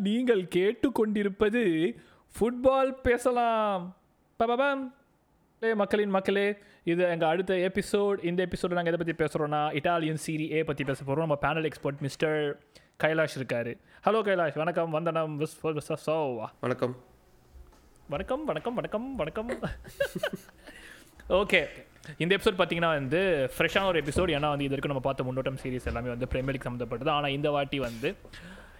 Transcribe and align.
நீங்கள் 0.00 0.48
கேட்டுக்கொண்டிருப்பது 0.48 1.62
ஃபுட்பால் 2.34 2.92
பேசலாம் 3.02 3.82
மக்களின் 5.60 6.10
மக்களே 6.10 6.56
இது 6.84 7.02
எங்கள் 7.04 7.28
அடுத்த 7.28 7.54
எபிசோட் 7.54 8.24
இந்த 8.24 8.46
எபிசோடு 8.46 8.72
நாங்கள் 8.72 8.94
எதை 8.94 8.98
பற்றி 8.98 9.14
பேசுகிறோன்னா 9.24 9.60
இட்டாலியன் 9.72 10.22
சீரி 10.26 10.50
ஏ 10.50 10.64
பற்றி 10.64 10.84
பேச 10.84 11.04
போகிறோம் 11.04 11.26
நம்ம 11.28 11.38
பேனல் 11.42 11.64
எக்ஸ்பர்ட் 11.64 12.00
மிஸ்டர் 12.00 12.56
கைலாஷ் 13.04 13.36
இருக்காரு 13.38 13.78
ஹலோ 14.06 14.20
கைலாஷ் 14.20 14.54
வணக்கம் 14.54 14.90
வந்தனம் 14.90 15.38
வணக்கம் 16.60 16.96
வணக்கம் 18.08 18.44
வணக்கம் 18.44 18.74
வணக்கம் 18.74 19.16
வணக்கம் 19.16 19.50
ஓகே 21.28 21.68
இந்த 22.22 22.32
எபிசோட் 22.36 22.58
பார்த்தீங்கன்னா 22.58 22.90
வந்து 23.00 23.20
ஃப்ரெஷ்ஷான 23.54 23.88
ஒரு 23.90 23.98
எபிசோட் 24.02 24.30
ஏன்னா 24.36 24.48
வந்து 24.54 24.66
இது 24.66 24.74
வரைக்கும் 24.74 24.92
நம்ம 24.92 25.04
பார்த்த 25.06 25.26
முன்னோட்டம் 25.28 25.58
சீரிஸ் 25.62 25.88
எல்லாமே 25.90 26.10
வந்து 26.14 26.28
பிரீமியர் 26.32 26.54
லீக் 26.56 26.66
சம்மந்தப்பட்டது 26.68 27.10
ஆனால் 27.16 27.34
இந்த 27.38 27.50
வாட்டி 27.50 27.78
வந்து 27.78 28.08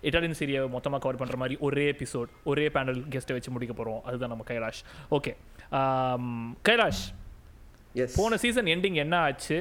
இட்டாலியன் 0.09 0.39
சீரியை 0.39 0.63
மொத்தமாக 0.75 1.01
கவர் 1.05 1.19
பண்ணுற 1.21 1.37
மாதிரி 1.43 1.57
ஒரே 1.67 1.85
எபிசோட் 1.93 2.31
ஒரே 2.51 2.65
பேனல் 2.75 3.01
கெஸ்ட்டை 3.13 3.37
வச்சு 3.37 3.55
முடிக்க 3.55 3.75
போகிறோம் 3.75 4.03
அதுதான் 4.09 4.33
நம்ம 4.33 4.45
கைலாஷ். 4.51 4.83
ஓகே 5.17 5.33
கைலாஷ் 6.69 7.05
போன 8.17 8.37
சீசன் 8.45 8.69
எண்டிங் 8.75 8.99
என்ன 9.05 9.15
ஆச்சு? 9.27 9.59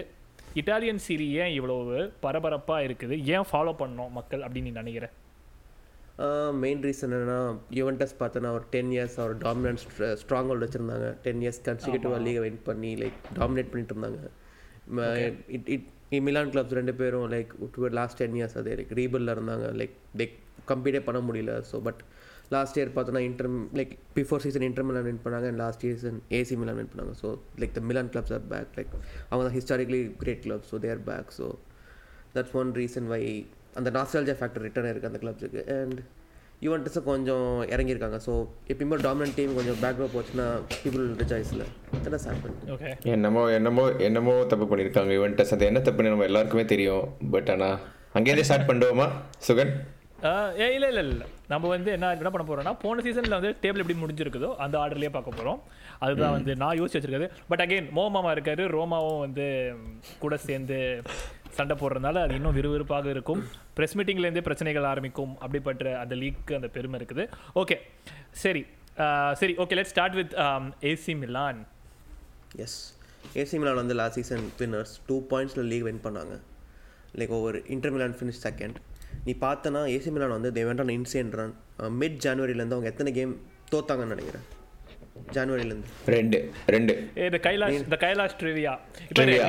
இட்டாலியன் 0.62 1.04
சீரி 1.08 1.28
ஏன் 1.42 1.54
இவ்வளவு 1.60 2.00
பரபரப்பாக 2.26 2.86
இருக்குது? 2.88 3.16
ஏன் 3.36 3.48
ஃபாலோ 3.52 3.74
பண்ணோம் 3.82 4.12
மக்கள் 4.20 4.42
அப்படின்னு 4.48 4.70
நீ 4.70 4.80
நினைக்கிற? 4.82 5.08
மெயின் 6.64 6.82
ரீசன் 6.86 7.14
என்னன்னா 7.16 7.40
யுவன்டஸ் 7.78 8.16
பார்த்தோன்னா 8.20 8.50
ஒரு 8.58 8.66
டென் 8.74 8.92
இயர்ஸ் 8.96 9.16
அவர் 9.22 9.34
டாமினன்ட் 9.46 9.82
ஸ்ட்ராங் 10.22 10.50
ஹோல்ட் 10.50 10.66
வச்சுருந்தாங்க. 10.66 11.08
டென் 11.26 11.42
இயர்ஸ் 11.44 11.62
கன்சிகூட்டிவாக 11.68 12.20
லீகை 12.26 12.42
வின் 12.46 12.60
பண்ணி 12.70 12.92
லைக் 13.04 13.18
டாமினேட் 13.40 13.72
பண்ணிட்டு 13.72 13.96
இருந்தாங்க. 13.96 14.22
இட் 15.56 15.70
இட் 15.76 15.88
மிலான் 16.28 16.52
கிளப்ஸ் 16.54 16.76
ரெண்டு 16.80 16.94
பேரும் 17.00 17.26
லைக் 17.36 17.54
லாஸ்ட் 18.00 18.20
டென் 18.22 18.38
இயர்ஸ் 18.40 18.58
அதே 18.62 18.76
லைக் 18.80 18.94
ரீபிளில் 19.00 19.34
இருந்தாங்க. 19.36 19.68
லைக் 19.82 19.96
லைக் 20.22 20.36
கம்ப்ளீட்டே 20.72 21.02
பண்ண 21.08 21.22
முடியல. 21.30 21.56
ஸோ 21.72 21.80
பட் 21.88 22.02
லாஸ்ட் 22.56 22.78
இயர் 22.80 22.94
பார்த்தோன்னா 22.96 23.24
Inter 23.30 23.50
like 23.80 23.94
before 24.18 24.44
season 24.46 24.68
Inter 24.70 24.88
Milan 24.90 25.08
win 25.10 25.22
பண்ணாங்க. 25.26 25.48
And 25.52 25.62
last 25.64 25.84
season 25.88 26.20
AC 26.40 26.56
Milan 26.62 26.80
win 26.80 26.92
பண்ணாங்க. 26.94 27.16
So 27.24 27.30
like 27.62 27.74
the 27.80 27.84
Milan 27.90 28.12
clubs 28.14 28.34
are 28.38 28.48
back 28.54 28.72
like 28.80 28.94
அவங்க 29.30 29.44
தான் 29.48 29.58
historically 29.60 30.02
great 30.22 30.44
club 30.46 30.68
so 30.72 30.78
they're 30.86 31.04
back 31.10 31.32
so 31.40 31.48
that's 32.38 32.56
one 32.62 32.72
reason 32.82 33.10
why 33.16 33.24
அந்த 33.80 33.90
nostalgia 33.98 34.36
factor 34.42 34.66
return 34.68 34.92
இருக்குது 34.92 35.12
அந்த 35.12 35.22
கிளப்ஸுக்கு 35.24 35.64
and 35.78 36.02
யுவன்டஸும் 36.66 37.08
கொஞ்சம் 37.10 37.48
இறங்கியிருக்காங்க. 37.74 38.18
ஸோ 38.26 38.34
எப்பயுமே 38.72 38.98
டாமினன்ட் 39.06 39.36
டீம் 39.40 39.58
கொஞ்சம் 39.58 39.80
பேக்ரோ 39.82 40.06
போச்சுன்னா 40.14 40.46
பீப்புள் 40.84 41.08
ரிஜாய்ஸில் 41.22 41.64
தட்ஸ் 42.06 42.28
ஹேப்பன் 42.30 42.56
ஓகே 42.76 42.92
என்னமோ 43.16 43.42
என்னமோ 43.58 43.86
என்னமோ 44.10 44.36
தப்பு 44.54 44.68
பண்ணியிருக்காங்க 44.72 45.14
இவன்ட்டஸ் 45.20 45.54
அது 45.58 45.68
என்ன 45.72 45.82
தப்புன்னு 45.88 46.14
நம்ம 46.14 46.30
எல்லாருக்குமே 46.30 46.66
தெரியும். 46.74 47.04
பட் 47.36 47.52
ஆனால் 47.56 47.76
அங்கேருந்தே 48.20 48.48
ஸ்டார்ட் 48.50 48.70
பண்ணுவோமா 48.70 49.08
சுகன்? 49.48 49.74
ஏ 50.64 50.66
இல்லை 50.74 50.90
இல்லை 50.92 51.02
இல்லை. 51.06 51.26
நம்ம 51.52 51.70
வந்து 51.76 51.90
என்ன 51.96 52.12
என்ன 52.20 52.30
பண்ண 52.34 52.44
போறோம்னா 52.50 52.74
போன 52.84 53.02
சீசனில் 53.06 53.38
வந்து 53.38 53.52
டேபிள் 53.64 53.82
எப்படி 53.84 53.98
முடிஞ்சிருக்குதோ 54.02 54.50
அந்த 54.64 54.76
ஆர்டர்லேயே 54.82 55.12
பார்க்க 55.16 55.38
போகிறோம் 55.38 55.60
அதுதான் 56.06 56.36
வந்து 56.38 56.52
நான் 56.62 56.78
யோசிச்சு 56.80 56.98
வச்சிருக்கிறது. 56.98 57.30
பட் 57.50 57.64
அகைன் 57.64 57.90
மோமாமா 57.98 58.32
இருக்காரு 58.36 58.66
ரோமாவும் 58.76 59.24
வந்து 59.26 59.48
கூட 60.22 60.38
சேர்ந்து 60.50 60.78
சண்டை 61.58 61.76
போடுறதுனால 61.82 62.22
அது 62.26 62.36
இன்னும் 62.40 62.56
விறுவிறுப்பாக 62.58 63.08
இருக்கும். 63.16 63.42
ப்ரெஸ் 63.78 63.96
மீட்டிங்லேருந்தே 64.00 64.44
பிரச்சனைகள் 64.48 64.88
ஆரம்பிக்கும் 64.94 65.34
அப்படிப்பட்ட 65.44 65.98
அந்த 66.04 66.16
லீக்கு 66.22 66.56
அந்த 66.60 66.70
பெருமை 66.78 66.98
இருக்குது. 67.02 67.26
ஓகே 67.62 67.78
சரி. 68.44 68.64
சரி 69.42 69.54
okay 69.64 69.76
let 69.80 69.92
start 69.92 70.18
with 70.20 70.34
AC 70.90 71.14
Milan 71.22 71.62
yes 72.66 72.80
AC 73.42 73.58
Milan 73.62 73.80
வந்து 73.82 73.96
லாஸ்ட் 74.00 74.18
சீசன் 74.20 74.44
வின்னர்ஸ் 74.60 74.96
டூ 75.08 75.16
பாயிண்ட்ஸில் 75.32 75.70
லீக் 75.72 75.86
வின் 75.90 76.04
பண்ணாங்க. 76.08 76.36
லைக் 77.20 77.34
ஒவ்வொரு 77.38 77.60
இன்டர் 77.76 77.94
மிலான் 77.96 78.18
ஃபினிஷ் 78.20 78.42
செகண்ட் 78.48 78.78
நீ 79.28 79.34
பார்த்தனா 79.46 79.82
ஏசி 79.96 80.12
மிலான் 80.16 80.36
வந்து 80.38 80.52
they 80.58 80.64
went 80.70 80.94
insane 80.98 81.32
run 81.40 81.56
mid 82.02 82.20
ஜான்வரியிலேருந்து 82.26 82.78
அவங்க 82.78 82.92
எத்தனை 82.94 83.14
கேம் 83.20 83.34
தோத்தாங்கன்னு 83.72 84.14
நினைக்கிறேன்? 84.16 84.46
ஜான்வரியிலேருந்து. 85.36 85.90
ரெண்டு 86.14 86.38
ரெண்டு. 86.76 86.94
இந்த 87.26 87.40
கைலாஷ் 87.46 87.76
இந்த 87.80 87.98
கைலாஷ் 88.04 88.38
ட்ரிவியா. 88.42 88.74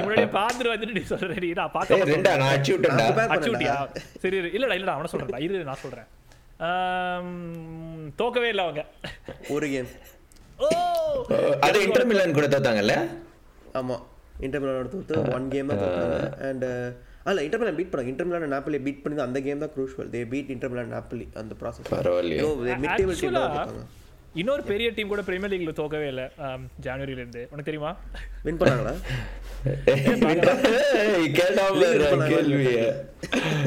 முன்னாடி 0.05 0.27
பார்த்துட்டு 0.37 0.73
வந்துட்டு 0.73 0.97
நீ 0.99 1.03
சொல்கிறேன் 1.13 1.59
நான் 1.61 1.73
பார்த்து 1.77 1.99
ரெண்டா? 2.13 2.33
நான் 2.41 2.53
அடிச்சு 2.55 2.75
விட்டேன்டா. 2.75 3.05
நான் 3.05 3.15
prepare 3.19 3.35
அச்சுட்டியா 3.37 3.77
சரி 4.25 4.37
இரு. 4.41 4.51
இல்லடா 4.57 4.77
இல்லடா 4.79 4.97
அவன 4.97 5.11
சொல்றேன்டா. 5.13 5.41
இரு 5.47 5.63
நான் 5.71 5.83
சொல்றேன். 5.85 6.09
ஆம், 6.67 7.33
தோக்கவே 8.21 8.51
இல்லை 8.53 8.65
அவங்க. 8.67 8.83
ஒரு 9.55 9.69
கேம் 9.73 9.89
ஓ! 10.59 10.67
அது 11.67 11.79
இன்டர் 11.87 12.09
மிலான் 12.11 12.37
கூட 12.37 12.47
தோத்தாங்கல்ல? 12.53 12.97
ஆமாம் 13.81 14.03
இன்டர் 14.47 14.63
மிலானோட 14.63 14.89
தோத்து 14.93 15.35
ஒன் 15.37 15.49
கேம் 15.55 15.71
தான் 15.71 15.83
தோத்தாங்க 15.83 16.21
அண்ட் 16.51 16.67
அல்ல 17.31 17.43
இன்டர் 17.47 17.61
மிலான் 17.63 17.79
பீட் 17.79 17.91
பண்ணாங்க. 17.91 18.13
இன்டர் 18.13 18.29
மிலான் 18.29 18.55
நாப்பிளி 18.55 18.79
பீட் 18.87 19.03
பண்ணி 19.03 19.25
அந்த 19.27 19.41
கேம் 19.47 19.63
தான் 19.65 19.75
crucial 19.77 20.13
they 20.15 20.23
beat 20.33 20.53
Inter 20.55 20.73
Milan 20.75 20.95
Napoli 20.97 21.27
அந்த 21.43 21.55
ப்ராசஸ் 21.63 21.93
பரவாயில்லையே. 21.95 22.43
இன்னொரு 24.35 24.63
பெரிய 24.71 24.89
டீம் 24.91 25.11
கூட 25.11 25.23
பிரீமியர் 25.23 25.53
லீக்ல 25.53 25.73
தோக்கவே 25.79 26.07
இல்லை. 26.13 26.25
ஆம், 26.47 26.65
ஜனவரில 26.83 27.21
இருந்து 27.23 27.43
உனக்கு 27.51 27.69
தெரியுமா? 27.69 27.93
வின் 28.47 28.59
பண்ணாங்களா? 28.61 28.95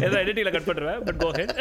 ஏதோ 0.05 0.16
எடிட்டிங்ல 0.23 0.53
கட் 0.55 0.69
பண்ணுவேன் 0.69 1.03
but 1.07 1.19
go 1.23 1.29
ahead 1.38 1.53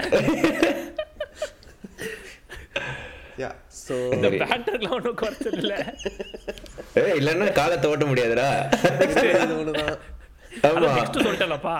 yeah 3.43 3.51
so 3.81 3.95
இந்த 4.15 4.29
பேட்டர்லாம் 4.35 4.95
ஒன்றும் 4.97 5.19
குறைச்சல் 5.23 5.59
இல்லை. 5.63 5.79
ஏய் 7.01 7.17
இல்லைன்னா 7.21 7.49
காலத்தை 7.61 7.91
ஓட்ட 7.91 8.05
முடியாதுடா. 8.11 8.49
ஆமா. 10.69 10.91
நெக்ஸ்ட் 10.99 11.25
சொல்லிட்டேன்லப்பா 11.25 11.77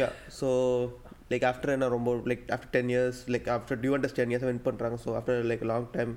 யா 0.00 0.08
ஸோ 0.40 0.48
லைக் 1.30 1.46
ஆஃப்டர் 1.50 1.74
என்ன 1.76 1.88
ரொம்ப 1.96 2.12
like 2.30 2.44
after 2.56 2.74
ten 2.76 2.92
years 2.94 3.20
like 3.34 3.48
after 3.56 3.80
Juventus 3.82 4.16
ten 4.18 4.32
years 4.32 4.46
win 4.50 4.64
பண்ணுறாங்க 4.68 4.96
so 5.04 5.10
after 5.18 5.42
like 5.50 5.64
long 5.72 5.90
time 5.96 6.14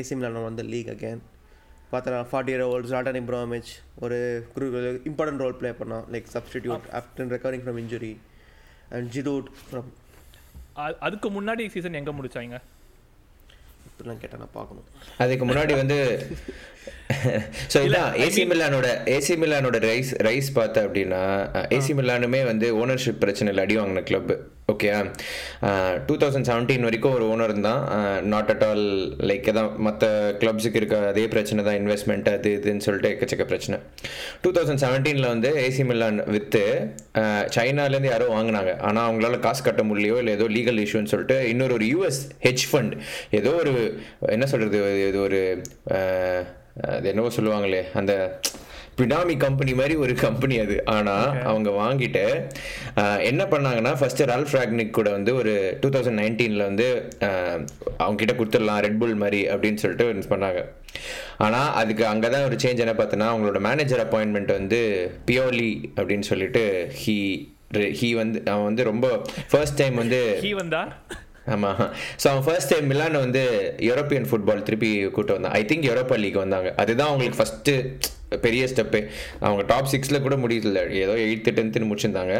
AC 0.00 0.16
Milan 0.20 0.48
வந்து 0.50 0.64
லீக் 0.72 0.90
அகேன் 0.94 1.20
பார்த்தா 1.92 2.16
forty 2.30 2.52
year 2.52 2.64
old 2.72 2.88
Zlatan 2.92 3.18
Ibrahimovic 3.20 3.70
ஒரு 4.04 4.16
இம்பார்ட்டன்ட் 5.10 5.42
ரோல் 5.44 5.56
ப்ளே 5.60 5.70
பண்ணான். 5.78 6.04
Like 6.14 6.26
substitute 6.34 6.88
after 6.98 7.30
recovering 7.34 7.64
from 7.66 7.78
injury 7.82 8.12
and 8.96 9.08
Giroud 9.14 9.48
from 9.60 9.88
அதுக்கு 11.06 11.28
முன்னாடி 11.36 11.62
season 11.74 11.96
எங்க 12.00 12.12
முடிச்சாங்க? 12.18 12.58
இப்படிலாம் 13.88 14.20
கேட்டால் 14.22 14.42
நான் 14.42 14.56
பார்க்கணும். 14.58 14.84
அதுக்கு 15.24 15.44
முன்னாடி 15.48 15.72
வந்து 15.80 15.96
ஸோ 17.72 17.78
இதான் 17.86 18.10
ஏசி 18.24 18.42
மிலானோட 18.50 18.88
ஏசி 19.14 19.34
மிலானோட 19.42 19.78
ரைஸ் 19.86 20.12
ரைஸ் 20.26 20.50
பார்த்த 20.52 20.84
அப்படின்னா 20.86 21.22
ஏசி 21.76 21.94
மிலானுமே 22.00 22.42
வந்து 22.44 22.68
ஓனர்ஷிப் 22.82 23.22
பிரச்சனையில் 23.24 23.64
அடி 23.64 23.76
வாங்கின 23.78 24.02
club 24.02 24.32
okay 24.72 24.88
two 26.06 26.14
thousand 26.22 26.48
seventeen 26.48 26.86
வரைக்கும் 26.86 27.14
ஒரு 27.18 27.24
ஓனர் 27.32 27.52
தான் 27.68 27.82
நாட் 28.32 28.50
அட் 28.54 28.64
ஆல் 28.66 28.84
லைக் 29.28 29.48
தான் 29.58 29.70
மற்ற 29.86 30.10
கிளப்ஸுக்கு 30.40 30.78
இருக்க 30.80 30.96
அதே 31.12 31.24
பிரச்சனை 31.34 31.62
தான் 31.68 31.78
இன்வெஸ்ட்மெண்ட் 31.80 32.28
அது 32.34 32.50
இதுன்னு 32.58 32.84
சொல்லிட்டு 32.86 33.10
எக்கச்சக்க 33.14 33.46
பிரச்சனை. 33.52 33.78
டூ 34.42 34.50
தௌசண்ட் 34.58 34.82
செவன்டீனில் 34.84 35.30
வந்து 35.32 35.52
ஏசி 35.64 35.86
மிலான் 35.90 36.20
விற்று 36.34 36.64
சைனாலேருந்து 37.56 38.12
யாரோ 38.12 38.28
வாங்கினாங்க. 38.36 38.74
ஆனால் 38.88 39.06
அவங்களால 39.08 39.40
காசு 39.46 39.62
கட்ட 39.62 39.84
முடியலையோ 39.90 40.18
இல்லை 40.22 40.34
ஏதோ 40.38 40.48
லீகல் 40.58 40.82
இஷ்யூன்னு 40.84 41.12
சொல்லிட்டு 41.14 41.38
இன்னொரு 41.54 41.76
ஒரு 41.78 41.88
யூஎஸ் 41.94 42.22
ஹெச் 42.46 42.68
ஃபண்ட் 42.70 42.94
ஏதோ 43.40 43.52
ஒரு 43.62 43.74
என்ன 44.36 44.46
சொல்கிறது 44.54 44.78
இது 45.08 45.20
ஒரு 45.20 45.42
அது 46.92 47.08
என்னவோ 47.08 47.30
சொல்லுவாங்களே 47.36 47.82
அந்த 47.94 48.12
பினாமி 48.98 49.34
கம்பெனி 49.38 49.72
மாதிரி 49.74 49.94
ஒரு 49.96 50.14
கம்பெனி 50.18 50.56
அது. 50.58 50.76
ஆனால் 50.86 51.20
அவங்க 51.44 51.70
வாங்கிட்டு 51.76 52.22
என்ன 53.24 53.42
பண்ணாங்கன்னா 53.44 53.92
ஃபர்ஸ்ட் 53.94 54.22
ரால்ஃப் 54.22 54.54
ராக்னிக் 54.54 54.90
கூட 54.90 55.08
வந்து 55.10 55.34
ஒரு 55.34 55.52
டூ 55.80 55.88
தௌசண்ட் 55.88 56.20
நைன்டீனில் 56.20 56.66
வந்து 56.66 56.86
அஹ், 57.26 57.60
அவங்க 57.98 58.16
கிட்ட 58.16 58.34
கொடுத்துடலாம் 58.34 58.80
ரெட் 58.80 58.98
புல் 58.98 59.14
மாதிரி 59.16 59.40
அப்படின்னு 59.48 59.82
சொல்லிட்டு 59.82 60.06
பண்ணாங்க. 60.30 60.62
ஆனால் 61.38 61.70
அதுக்கு 61.74 62.04
அங்கே 62.06 62.28
தான் 62.28 62.44
ஒரு 62.44 62.56
சேஞ்ச் 62.56 62.78
என்ன 62.78 62.94
பார்த்தோன்னா 62.94 63.28
அவங்களோட 63.32 63.60
மேனேஜர் 63.60 64.04
அப்பாயின்மெண்ட் 64.04 64.52
வந்து 64.52 64.80
பியோலி 65.26 65.70
அப்படின்னு 65.96 66.28
சொல்லிட்டு 66.28 66.64
ஹீ 67.00 67.16
ஹீ 67.96 68.08
வந்து 68.16 68.38
அவன் 68.46 68.64
வந்து 68.64 68.84
ரொம்ப 68.84 69.06
ஃபர்ஸ்ட் 69.50 69.78
டைம் 69.78 69.96
வந்து 69.96 70.20
ஹீ 70.42 70.52
வந்தா? 70.56 70.82
ஆமாம் 71.54 71.80
ஸோ 72.22 72.26
அவன் 72.30 72.44
ஃபர்ஸ்ட் 72.46 72.72
டைம் 72.74 72.86
மிலான் 72.86 73.18
வந்து 73.24 73.42
யூரோப்பியன் 73.88 74.28
ஃபுட்பால் 74.30 74.62
திருப்பி 74.62 74.90
கூட்டு 75.16 75.32
வந்தான். 75.32 75.52
ஐ 75.52 75.64
திங்க் 75.68 75.88
யூரோப்பா 75.90 76.18
லீக் 76.24 76.44
வந்தாங்க. 76.44 76.74
அதுதான் 76.76 77.10
அவங்களுக்கு 77.10 77.40
ஃபஸ்ட்டு 77.40 77.74
பெரிய 78.44 78.62
ஸ்டெப்பு 78.72 79.00
அவங்க 79.46 79.62
டாப் 79.72 79.90
சிக்ஸில் 79.92 80.24
கூட 80.26 80.36
முடியல. 80.42 80.80
ஏதோ 81.02 81.14
எயித்து 81.26 81.54
டென்த்துன்னு 81.58 81.88
முடிச்சிருந்தாங்க. 81.90 82.34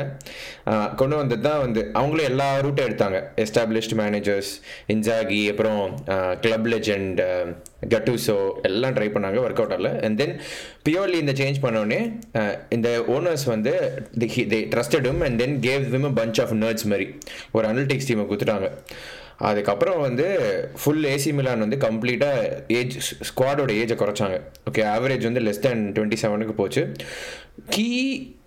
கொண்டு 1.00 1.16
வந்தது 1.20 1.42
தான் 1.48 1.62
வந்து 1.64 1.80
அவங்களும் 2.00 2.28
எல்லா 2.30 2.48
ரூட்டும் 2.64 2.88
எடுத்தாங்க. 2.88 3.18
எஸ்டாப்ளிஷ்டு 3.44 3.98
மேனேஜர்ஸ் 4.02 4.52
இன்ஜாகி 4.94 5.40
அப்புறம் 5.52 5.82
கிளப் 6.44 6.68
லெஜெண்ட் 6.74 7.20
கட்டூசோ 7.94 8.38
எல்லாம் 8.68 8.94
ட்ரை 8.94 9.08
பண்ணாங்க 9.14 9.38
ஒர்க் 9.44 9.60
அவுட் 9.62 9.74
ஆகல 9.76 9.90
அண்ட் 10.06 10.18
தென் 10.22 10.34
பியோர்லி 10.88 11.18
இந்த 11.24 11.34
சேஞ்ச் 11.40 11.62
பண்ணோடனே 11.64 12.00
இந்த 12.76 12.90
ஓனர்ஸ் 13.16 13.46
வந்து 13.54 13.74
the 14.22 14.60
ட்ரஸ்டடும் 14.74 15.22
and 15.28 15.38
then 15.44 15.56
gave 15.68 15.86
them 15.94 16.18
bunch 16.20 16.40
of 16.44 16.54
nerds 16.64 16.88
மாதிரி. 16.92 17.08
ஒரு 17.56 17.66
அனலிட்டிக்ஸ் 17.70 18.10
டீமை 18.10 18.26
கொடுத்துட்டாங்க. 18.30 18.68
அதுக்கப்புறம் 19.38 20.00
வந்து 20.00 20.24
ஃபுல் 20.80 21.04
ஏசி 21.04 21.32
மிலான் 21.32 21.58
வந்து 21.58 21.76
கம்ப்ளீட்டாக 21.76 22.48
ஏஜ் 22.68 22.96
ஸ்குவாடோட 23.28 23.70
ஏஜை 23.80 23.96
குறைச்சாங்க. 23.96 24.36
ஓகே 24.70 24.82
ஆவரேஜ் 24.86 25.24
வந்து 25.24 25.40
லெஸ் 25.40 25.58
தேன் 25.58 25.92
டுவெண்ட்டி 25.94 26.18
செவனுக்கு 26.22 26.52
போச்சு. 26.52 26.82
கீ 27.70 27.86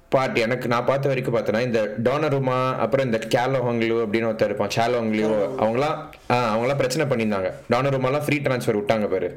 பார்ட் 0.09 0.37
எனக்கு 0.37 0.67
நான் 0.67 0.85
பார்த்த 0.85 1.07
வரைக்கும் 1.07 1.35
பார்த்தேன்னா 1.35 1.61
இந்த 1.61 1.81
டோனருமா 2.03 2.77
அப்புறம் 2.77 3.05
இந்த 3.05 3.19
கேலோஹங்லு 3.29 3.97
அப்படின்னு 4.03 4.29
ஒருத்தர் 4.29 4.45
இருப்பான். 4.45 4.73
சேலோஹங்லியோ 4.75 5.29
அவங்களாம் 5.59 5.95
ஆ, 6.31 6.37
அவங்களாம் 6.53 6.75
பிரச்சனை 6.75 7.05
பண்ணியிருந்தாங்க. 7.05 7.51
டோனருமாலாம் 7.71 8.25
ஃப்ரீ 8.25 8.39
ட்ரான்ஸ்ஃபர் 8.39 8.79
விட்டாங்க 8.79 9.07
பாரு. 9.07 9.29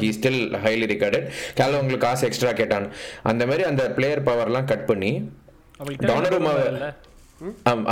ஹீ 0.00 0.10
ஸ்டில் 0.18 0.42
ஹைலி 0.64 0.86
ரிகார்டட் 0.86 1.26
கேலோஹங்களுக்கு 1.56 1.98
காசு 1.98 2.26
எக்ஸ்ட்ரா 2.26 2.52
கேட்டான். 2.52 2.88
அந்த 3.22 3.46
மாதிரி 3.46 3.64
அந்த 3.64 3.84
பிளேயர் 3.90 4.22
பவர்லாம் 4.22 4.64
கட் 4.64 4.86
பண்ணி 4.86 5.12
டோனருமாவை 6.08 6.66
ஆமாம் 7.70 7.86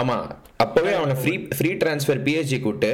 ஆம், 0.62 0.72
அவனை 0.96 1.14
ஃப்ரீ 1.20 1.34
ஃப்ரீ 1.56 1.70
ட்ரான்ஸ்ஃபர் 1.82 2.20
பிஹெச்டி 2.26 2.58
கூட்டு 2.60 2.90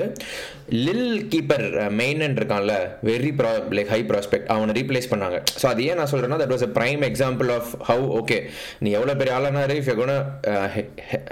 லில் 0.84 1.02
கீப்பர் 1.32 1.64
மெயினன் 1.98 2.36
இருக்கான்ல 2.38 2.74
வெரி 3.08 3.30
ப்ரா 3.38 3.50
லைக் 3.76 3.90
ஹை 3.94 4.00
ப்ராஸ்பெக்ட் 4.10 4.48
அவனை 4.54 4.74
ரீப்ளேஸ் 4.78 5.08
பண்ணாங்க. 5.12 5.38
ஸோ 5.60 5.66
அது 5.70 5.86
ஏன் 5.88 5.98
நான் 6.00 6.10
சொல்கிறேன்னா 6.12 6.38
that 6.42 6.54
was 6.54 6.66
a 6.68 6.72
prime 6.78 7.02
example 7.08 7.50
of 7.56 7.70
how 7.88 8.06
okay 8.20 8.38
நீ 8.80 8.90
எவ்வளோ 8.98 9.14
பெரிய 9.20 9.34
ஆளானாரு 9.38 9.76
if 9.80 9.90
you 9.92 9.96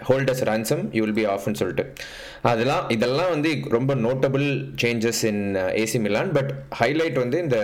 hold 0.08 0.32
us 0.34 0.42
ransom 0.50 0.82
you 0.96 1.02
will 1.04 1.18
be 1.20 1.26
ஆஃப்னு 1.34 1.60
சொல்லிட்டு. 1.62 1.86
அதெல்லாம் 2.52 2.84
இதெல்லாம் 2.88 3.32
வந்து 3.34 3.52
ரொம்ப 3.76 3.94
notable 4.06 4.46
changes 4.84 5.22
in 5.30 5.42
AC 5.82 6.00
Milan 6.06 6.34
but 6.38 6.52
highlight 6.80 7.18
வந்து 7.22 7.38
இந்த 7.46 7.58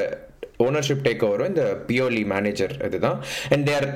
ஓனர்ஷிப் 0.60 1.04
டேக் 1.04 1.26
ஓவரும் 1.26 1.52
இந்த 1.52 1.66
பியோலி 1.88 2.24
மேனேஜர் 2.32 2.74
இதுதான். 2.88 3.18
அண்ட் 3.54 3.66
தேர் 3.70 3.88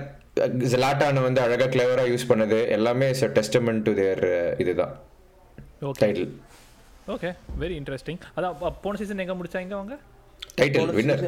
ஜலாட்டானை 0.65 1.21
வந்து 1.23 1.41
அழகாக 1.41 1.69
கிளவராக 1.69 2.09
யூஸ் 2.09 2.31
பண்ணது 2.31 2.59
எல்லாமே 2.69 3.07
இஸ் 3.11 3.25
டெஸ்டமெண்ட் 3.37 3.83
டு 3.83 3.93
தேர் 3.95 4.23
இதுதான். 4.59 4.95
Okay 5.83 6.01
title 6.03 6.31
okay 7.09 7.31
very 7.59 7.77
interesting 7.81 8.21
அதான் 8.37 8.55
போன 8.83 8.97
சீசன் 8.97 9.23
எங்க 9.25 9.35
முடிச்சாங்க 9.35 9.75
அவங்க? 9.75 9.97
டைட்டில் 10.59 10.93
வின்னர் 10.93 11.23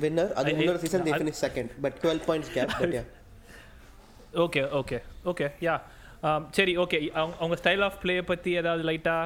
வின்னர் 0.00 0.30
அது 0.34 0.50
I- 0.50 0.56
முன்னொரு 0.58 0.78
season 0.78 1.04
they 1.06 1.12
finish 1.14 1.42
second 1.44 1.70
but 1.82 1.96
twelve 2.02 2.22
points 2.26 2.52
gap 2.54 2.72
but 2.76 2.94
yeah 2.94 3.02
okay 4.44 4.62
okay 4.80 4.98
okay 5.26 5.46
yeah 5.62 5.74
சரி 6.50 6.72
ஓகே 6.78 6.98
அவங்க 7.12 7.34
அவங்க 7.38 7.56
ஸ்டைல் 7.56 7.82
ஆஃப் 7.82 7.98
ப்ளே 8.02 8.14
பத்தி 8.24 8.50
ஏதாவது 8.56 8.82
லைட்டா 8.84 9.16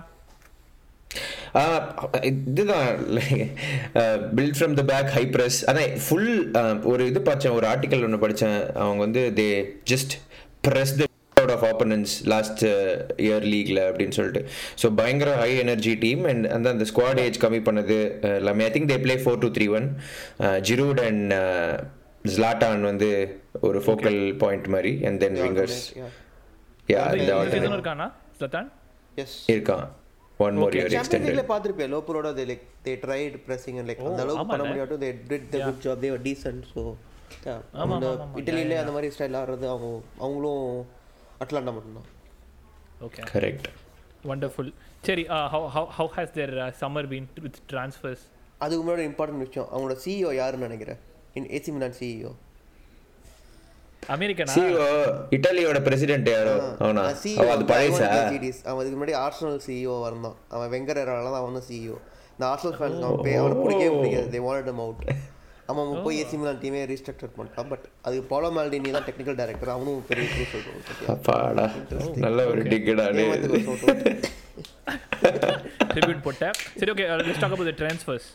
இதுதான் 2.30 2.86
build 4.38 4.56
from 4.58 4.76
the 4.80 4.84
back 4.92 5.10
high 5.16 5.24
press 5.34 5.58
அதான் 5.70 5.92
ஃபுல் 6.06 6.30
ஒரு 6.92 7.02
இது 7.10 7.20
பார்த்தேன் 7.28 7.56
ஒரு 7.58 7.68
ஆர்டிக்கல் 7.72 8.04
ஒன்று 8.06 8.22
படித்தேன் 8.24 8.58
அவங்க 8.84 9.00
வந்து 9.06 9.22
they 9.40 9.46
just 9.92 10.14
press 10.68 10.94
the 10.98 11.04
out 11.40 11.52
of 11.54 11.64
opponents 11.70 12.12
last 12.32 12.62
year 13.24 13.44
லீக்ல 13.52 13.80
அப்படின்னு 13.88 14.16
சொல்லிட்டு. 14.18 14.42
ஸோ 14.82 14.86
பயங்கர 15.00 15.30
ஹை 15.42 15.50
எனர்ஜி 15.64 15.92
டீம் 16.04 16.22
அண்ட் 16.30 16.46
அந்த 16.56 16.68
அந்த 16.74 16.84
ஸ்குவாட் 16.90 17.20
ஏஜ் 17.24 17.38
கம்மி 17.44 17.60
பண்ணது 17.68 17.98
எல்லாமே. 18.38 18.64
I 18.68 18.70
think 18.76 18.90
they 18.92 18.98
play 19.04 19.16
four 19.24 19.40
two 19.42 19.50
three 19.58 19.66
one 19.78 19.88
Giroud 20.70 21.00
and 21.08 21.34
Zlatan 22.34 22.88
வந்து 22.90 23.10
ஒரு 23.68 23.80
ஃபோக்கல் 23.86 24.20
பாயிண்ட் 24.42 24.66
மாதிரி 24.76 24.92
அண்ட் 25.08 25.20
தென் 25.24 25.38
விங்கர்ஸ் 25.44 25.78
யா 26.94 27.04
இந்த 27.20 27.32
எஸ் 29.24 29.36
இருக்கான். 29.52 29.86
One 30.40 30.56
more 30.60 30.74
year 30.74 30.84
champions 30.84 30.98
extended 31.00 31.28
லீக்ல 31.30 31.44
பாத்திருப்பேன் 31.50 31.92
லோப்பரோட 31.92 32.30
தே 32.38 32.44
லைக் 32.50 32.64
தே 32.84 32.92
ட்ரைட் 33.04 33.36
பிரessing 33.46 33.76
and 33.80 33.88
லைக் 33.90 34.02
அந்த 34.02 34.22
அளவுக்கு 34.24 34.50
பண்ண 34.50 34.64
முடியாட்டும் 34.64 35.02
they 35.04 35.10
did 35.30 35.46
the 35.52 35.60
good 35.60 35.80
job 35.84 36.02
they 36.04 36.10
were 36.14 36.24
decent 36.26 36.66
so 36.72 36.82
அந்த 37.84 38.08
இட்டலியிலே 38.40 38.76
அந்த 38.82 38.92
மாதிரி 38.92 39.10
ஸ்டைல் 39.14 39.38
ஆடுறது 39.40 39.66
அவங்க 39.72 39.88
அவங்களும் 40.20 40.66
அட்லாண்டா 41.40 41.72
மட்டும்தான். 41.76 42.08
ஓகே 43.00 43.22
கரெக்ட் 43.32 43.68
வண்டர்ஃபுல் 44.24 44.70
சரி 45.02 45.24
how 45.52 45.66
how 45.74 45.90
how 45.96 46.12
has 46.16 46.32
their 46.32 46.52
summer 46.80 47.08
been 47.10 47.28
with 47.44 47.58
transfers 47.72 48.24
அதுக்கு 48.58 48.82
முன்னாடி 48.84 49.04
இம்பார்ட்டன்ட் 49.10 49.44
விஷயம் 49.44 49.68
அவங்களோட 49.72 49.96
சிஇஓ 50.04 50.30
யாருன்னு 50.34 50.66
நினைக்கிறேன்? 50.68 51.00
இன் 51.34 51.48
ஏசி 51.56 51.72
மிலான் 51.72 51.96
சிஇஓ 51.98 52.30
அமெரிக்கனா? 54.14 54.52
சிஓ 54.56 54.86
இட்டாலியோட 55.36 55.78
பிரசிடென்ட் 55.86 56.28
யாரோ? 56.34 56.52
அவனா? 56.84 57.02
அவ 57.40 57.46
அது 57.54 57.64
பழைசா 57.70 58.08
அவன் 58.70 58.80
அதுக்கு 58.82 58.98
முன்னாடி 58.98 59.14
ஆர்சனல் 59.24 59.62
சிஇஓ 59.66 59.94
வரணும் 60.04 60.36
அவன் 60.54 60.70
வெங்கரால 60.74 61.24
தான் 61.28 61.40
அவன் 61.42 61.64
சிஇஓ 61.70 61.96
இந்த 62.34 62.44
ஆர்சனல் 62.52 62.76
ஃபேன்ஸ் 62.78 63.04
அவன் 63.08 63.24
பே 63.26 63.32
அவனை 63.42 63.56
பிடிக்கவே 63.62 63.90
பிடிக்காது. 63.96 64.28
தே 64.34 64.40
வாண்டட் 64.46 64.70
him 64.72 64.80
அவுட் 64.84 65.02
அவன் 65.70 65.88
போய் 66.04 66.18
ஏசி 66.22 66.36
மிலான் 66.40 66.60
டீமே 66.64 66.80
ரீஸ்ட்ரக்சர் 66.90 67.32
பண்ணிட்டான். 67.36 67.68
பட் 67.70 67.86
அது 68.08 68.16
போலோ 68.32 68.48
மால்டினி 68.56 68.90
தான் 68.96 69.06
டெக்னிக்கல் 69.08 69.38
டைரக்டர் 69.40 69.72
அவனும் 69.74 70.04
பெரிய 70.10 70.26
க்ரூ 70.32 70.44
சொல்லுவான் 70.52 71.10
அப்பாடா. 71.14 71.64
நல்ல 72.26 72.38
ஒரு 72.52 72.62
டிக்கெடா 72.72 73.06
ட்ரிபியூட் 75.94 76.22
போட்டேன். 76.26 76.54
சரி 76.80 76.90
okay 76.94 77.06
let's 77.20 77.42
talk 77.44 77.54
about 77.56 77.70
the 77.72 77.76
transfers 77.82 78.28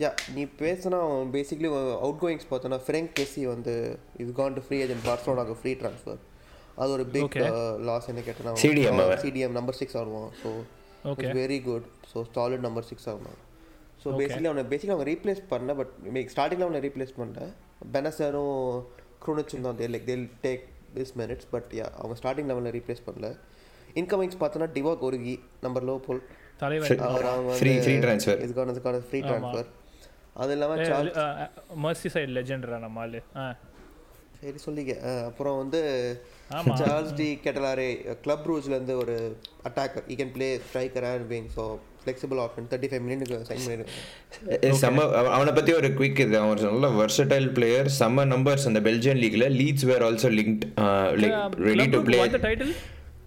yeah 0.00 0.10
நீ 0.34 0.42
பேசினா 0.60 0.98
அவன் 1.06 1.30
பேசிக்லி 1.36 1.68
அவுட் 2.04 2.20
கோயிங்ஸ் 2.22 2.48
பார்த்தோன்னா 2.50 2.78
ஃப்ரெங்க் 2.86 3.10
கெஸி 3.18 3.42
வந்து 3.52 3.74
இது 4.22 4.30
கான் 4.40 4.56
டு 4.58 4.62
ஃப்ரீ 4.66 4.76
ஏஜென்ட் 4.84 5.04
பார்சலோனாக்கு 5.08 5.56
ஃப்ரீ 5.60 5.72
ட்ரான்ஸ்ஃபர் 5.80 6.20
அது 6.82 6.90
ஒரு 6.96 7.04
பிக். 7.14 7.36
லாஸ் 7.88 8.06
என்ன 8.12 8.20
கேட்டனா 8.28 8.50
அவன். 8.52 8.62
சிடிஎம் 9.24 9.56
நம்பர் 9.58 9.78
சிக்ஸ் 9.82 9.98
ஆடுவான். 10.02 10.30
So 10.42 10.50
Okay. 11.10 11.28
Very 11.36 11.56
good 11.66 11.84
so 12.08 12.18
solid 12.34 12.64
number 12.64 12.86
six 12.88 13.06
ஆகும் 13.10 13.36
ஸோ 14.02 14.08
பேசிக்கலி 14.18 14.48
அவனை 14.50 14.64
பேசிக்கலி 14.72 14.94
அவங்க 14.94 15.06
ரீப்ளேஸ் 15.10 15.40
பண்ண 15.52 15.74
பட் 15.78 15.92
ஸ்டார்டிங்கில் 16.32 16.66
அவனை 16.66 16.80
ரீப்ளேஸ் 16.86 17.12
பண்ணல. 17.20 17.44
பெனசரும் 17.94 18.58
க்ரூனிச்சும் 19.24 19.64
தான் 19.66 19.78
they 19.78 19.86
like 19.94 20.06
they'll 20.10 20.26
take 20.44 20.64
this 20.96 21.14
minutes 21.20 21.48
but 21.54 21.70
yeah 21.78 21.86
அவங்க 22.00 22.16
ஸ்டார்டிங் 22.20 22.48
லெவலில் 22.50 22.74
ரீப்ளேஸ் 22.78 23.02
பண்ணல. 23.08 23.28
இன்கமிங்ஸ் 24.00 24.38
பார்த்தோன்னா 24.42 24.68
டிவா 24.76 24.92
கொருகி 25.04 25.34
நம்பர் 25.66 25.86
லோ 25.90 25.96
போல். 26.08 26.22
அவர் 27.10 27.28
அவங்க. 27.32 27.54
இதுக்கான 28.46 28.74
இதுக்கான 28.78 29.00
ஃப்ரீ 29.10 29.20
ட்ரான்ஸ்ஃபர் 29.28 29.68
அது 30.40 30.52
இல்லாமல் 30.52 30.84
சார்ஜ் 30.86 31.18
மர்சி 31.82 32.10
சைடு 32.12 32.32
லெஜெண்டரா 32.36 32.78
நம்ம 32.78 33.00
ஆளு. 33.00 33.20
ஆ. 33.36 33.46
சரி 34.40 34.58
சொல்லிக்க 34.64 34.92
அப்புறம் 35.24 35.56
வந்து. 35.58 35.80
Charles 36.80 37.14
De 37.14 37.26
Ketelaere. 37.44 37.88
கிளப் 38.22 38.46
ரூல்ஸ்லேருந்து 38.46 38.94
ஒரு 38.96 39.14
attacker 39.64 40.06
he 40.08 40.16
can 40.16 40.32
play 40.32 40.48
striker 40.62 41.06
and 41.08 41.26
wing 41.28 41.48
so 41.56 41.64
flexible 42.00 42.38
option 42.40 42.68
thirty 42.70 42.88
five 42.90 43.02
மினிட்டுக்கு 43.04 43.48
sign 43.50 43.62
பண்ணியிருக்காங்க 43.62 44.78
செம்ம 44.80 45.02
அவ- 45.14 45.32
அவனை 45.32 45.52
பத்தி 45.52 45.72
ஒரு 45.74 45.88
குவிக் 45.94 46.20
இது. 46.20 46.36
அவன் 46.38 46.62
நல்ல 46.66 46.88
வெர்சடைல் 46.96 47.48
பிளேயர் 47.52 47.90
செம்ம 47.98 48.24
நம்பர்ஸ் 48.32 48.66
அந்த 48.66 48.80
Belgian 48.80 49.20
லீக்ல 49.22 49.48
Leeds 49.56 49.86
were 49.90 50.04
also 50.04 50.30
linked 50.36 50.64
like 51.22 51.36
ready 51.68 51.86
to 51.88 52.00
play 52.02 52.18
title 52.40 52.72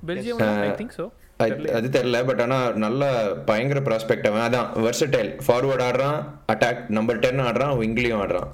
Belgium 0.08 0.42
I 0.64 0.72
think 0.80 0.96
so 0.98 1.06
அது 1.40 1.88
தெரியல 1.90 2.18
பட் 2.26 2.42
ஆனா 2.42 2.58
நல்ல 2.78 3.04
பயங்கர 3.46 3.80
ப்ராஸ்பெக்ட் 3.82 4.28
அவன். 4.28 4.44
அதான் 4.44 4.68
வெர்சடைல் 4.84 5.32
ஃபார்வர்ட் 5.46 5.84
ஆடுறான் 5.86 6.20
அட்டாக் 6.48 6.82
நம்பர் 6.90 7.20
டென் 7.20 7.42
ஆடுறான் 7.42 7.74
விங்லேயும் 7.80 8.22
ஆடுறான். 8.24 8.50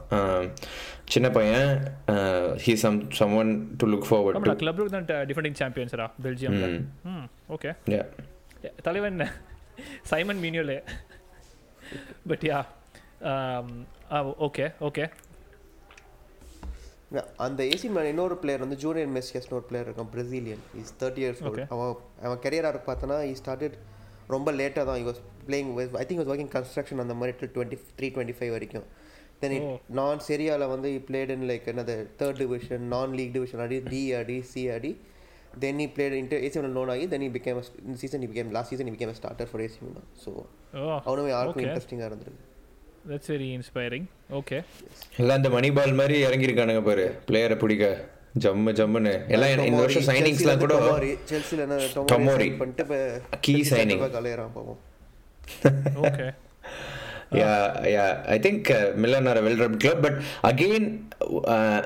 சின்ன 1.09 1.27
பையன் 1.29 1.69
he 2.63 2.73
some 2.75 2.97
some 3.11 3.35
one 3.35 3.51
to 3.77 3.87
look 3.87 4.07
forward 4.09 4.59
club 4.59 4.81
தான் 4.89 5.27
டிஃபெண்டிங் 5.29 5.59
சாம்பியன்ஸ்ரா 5.61 6.07
பெல்ஜியம்ல 6.25 6.67
ம். 7.09 7.25
ஓகே 7.49 7.71
தலைவன் 8.81 9.21
சைமன் 10.03 10.41
மீனியோலே 10.43 10.77
பட் 12.27 12.45
யா 12.47 12.59
ஓகே 14.41 14.65
ஓகே 14.81 15.05
அந்த 17.43 17.61
ஏசி 17.71 17.87
மேன் 17.89 18.09
இன்னொரு 18.09 18.35
பிளேயர் 18.41 18.63
வந்து 18.63 18.77
ஜூனியர் 18.81 19.13
மெஸ்கஸ்னு 19.13 19.55
ஒரு 19.55 19.65
பிளேயர் 19.69 19.87
இருக்கான் 19.87 20.09
Brazilian 20.13 20.63
is 20.81 20.93
thirty 20.99 21.21
years 21.23 21.41
Okay. 21.49 21.65
அவன் 21.73 21.93
அவன் 22.25 22.41
கெரியராக 22.43 22.81
பார்த்தோன்னா 22.85 23.17
ஈ 23.29 23.33
ஸ்டார்டட் 23.39 23.77
ரொம்ப 24.29 24.49
லேட்டாக 24.57 24.83
தான் 24.89 25.05
was 25.07 25.21
playing 25.45 25.69
I 25.97 26.05
think 26.05 26.21
was 26.21 26.31
working 26.33 26.51
construction 26.55 27.01
அந்த 27.05 27.15
மாதிரி 27.19 27.33
till 27.39 27.53
twenty 27.55 27.79
three 27.97 28.09
twenty 28.15 28.35
five 28.39 28.51
வரைக்கும் 28.55 28.85
தென் 29.41 29.55
Oh. 29.59 29.75
நான் 29.97 30.21
செரியாவில் 30.25 30.71
வந்து 30.71 30.89
பிளேட் 31.07 31.31
இன் 31.35 31.45
லைக் 31.49 31.67
என்னது 31.71 31.95
third 32.19 32.39
division 32.41 32.85
non 32.93 33.15
league 33.17 33.33
division 33.35 33.63
ஆடி 33.65 33.79
டி 33.87 34.01
ஆடி 34.17 34.37
C 34.49 34.63
Aadi 34.75 34.91
then 35.61 35.79
he 35.79 35.89
played 35.93 36.15
into 36.19 36.39
AC 36.45 36.57
Milan 36.57 36.77
loan 36.77 36.91
ஆகி 36.95 37.05
then 37.13 37.25
he 37.25 37.31
became 37.35 37.59
இந்த 37.83 37.97
season 38.01 38.23
he 38.25 38.31
became 38.31 38.51
last 38.55 38.71
season 38.73 38.89
he 38.89 38.95
became 38.95 39.15
starter 39.19 39.49
for 39.51 39.63
AC 39.65 39.79
Milan 39.85 40.09
so 40.23 40.31
அவனுமே 41.03 41.29
யாருக்கும். 41.31 41.63
இன்ட்ரெஸ்டிங்காக 41.65 42.09
இருந்திருக்கு 42.11 42.45
that's 43.07 43.27
very 43.27 43.59
inspiring 43.59 44.03
okay 44.31 44.63
எல்லாம் 45.17 45.35
அந்த 45.35 45.49
மணி 45.49 45.71
பால் 45.71 45.93
மாதிரி 45.93 46.23
இறங்கியிருக்கானுங்க 46.23 46.83
பாரு. 46.83 47.19
பிளேயரை 47.27 47.57
பிடிக்க. 47.57 48.07
ஜம்மு 48.39 48.71
ஜம்முன்னு. 48.71 49.27
எல்லாம் 49.27 49.65
இந்த 49.65 49.77
வருஷம் 49.77 50.15
சைனிங்ஸ்லாம் 50.15 50.57
கூட 50.57 50.99
செல்சியில். 51.25 51.67
டொமோரி. 52.11 52.57
கலையறான் 54.09 54.51
பாவம். 54.53 54.79
Okay 55.95 56.33
yeah 57.31 57.81
yeah. 57.85 58.23
I 58.25 58.39
think 58.39 58.69
uh, 58.69 58.93
milan 59.03 59.27
are 59.27 59.37
a 59.37 59.41
well 59.41 59.59
run 59.59 59.77
club 59.83 60.05
but 60.05 60.21
again 60.43 61.07
uh, 61.43 61.83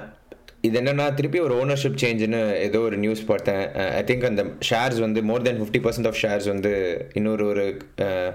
இது 0.68 0.76
என்னென்னா 0.80 1.06
திருப்பி 1.16 1.40
ஒரு 1.46 1.54
ஓனர்ஷிப் 1.62 1.98
சேஞ்சுன்னு 2.02 2.40
ஏதோ 2.66 2.80
ஒரு 2.88 2.98
நியூஸ் 3.04 3.22
பார்த்தேன். 3.32 3.64
Uh, 3.80 3.88
ஐ 3.98 4.02
திங்க் 4.10 4.28
அந்த 4.30 4.44
ஷேர்ஸ் 4.68 5.00
வந்து 5.06 5.20
more 5.30 5.44
then 5.48 5.60
fifty 5.62 5.80
percent 5.86 6.08
of 6.10 6.20
shares 6.22 6.48
வந்து 6.52 6.72
இன்னொரு 7.20 7.44
ஒரு 7.54 7.66
uh, 8.06 8.30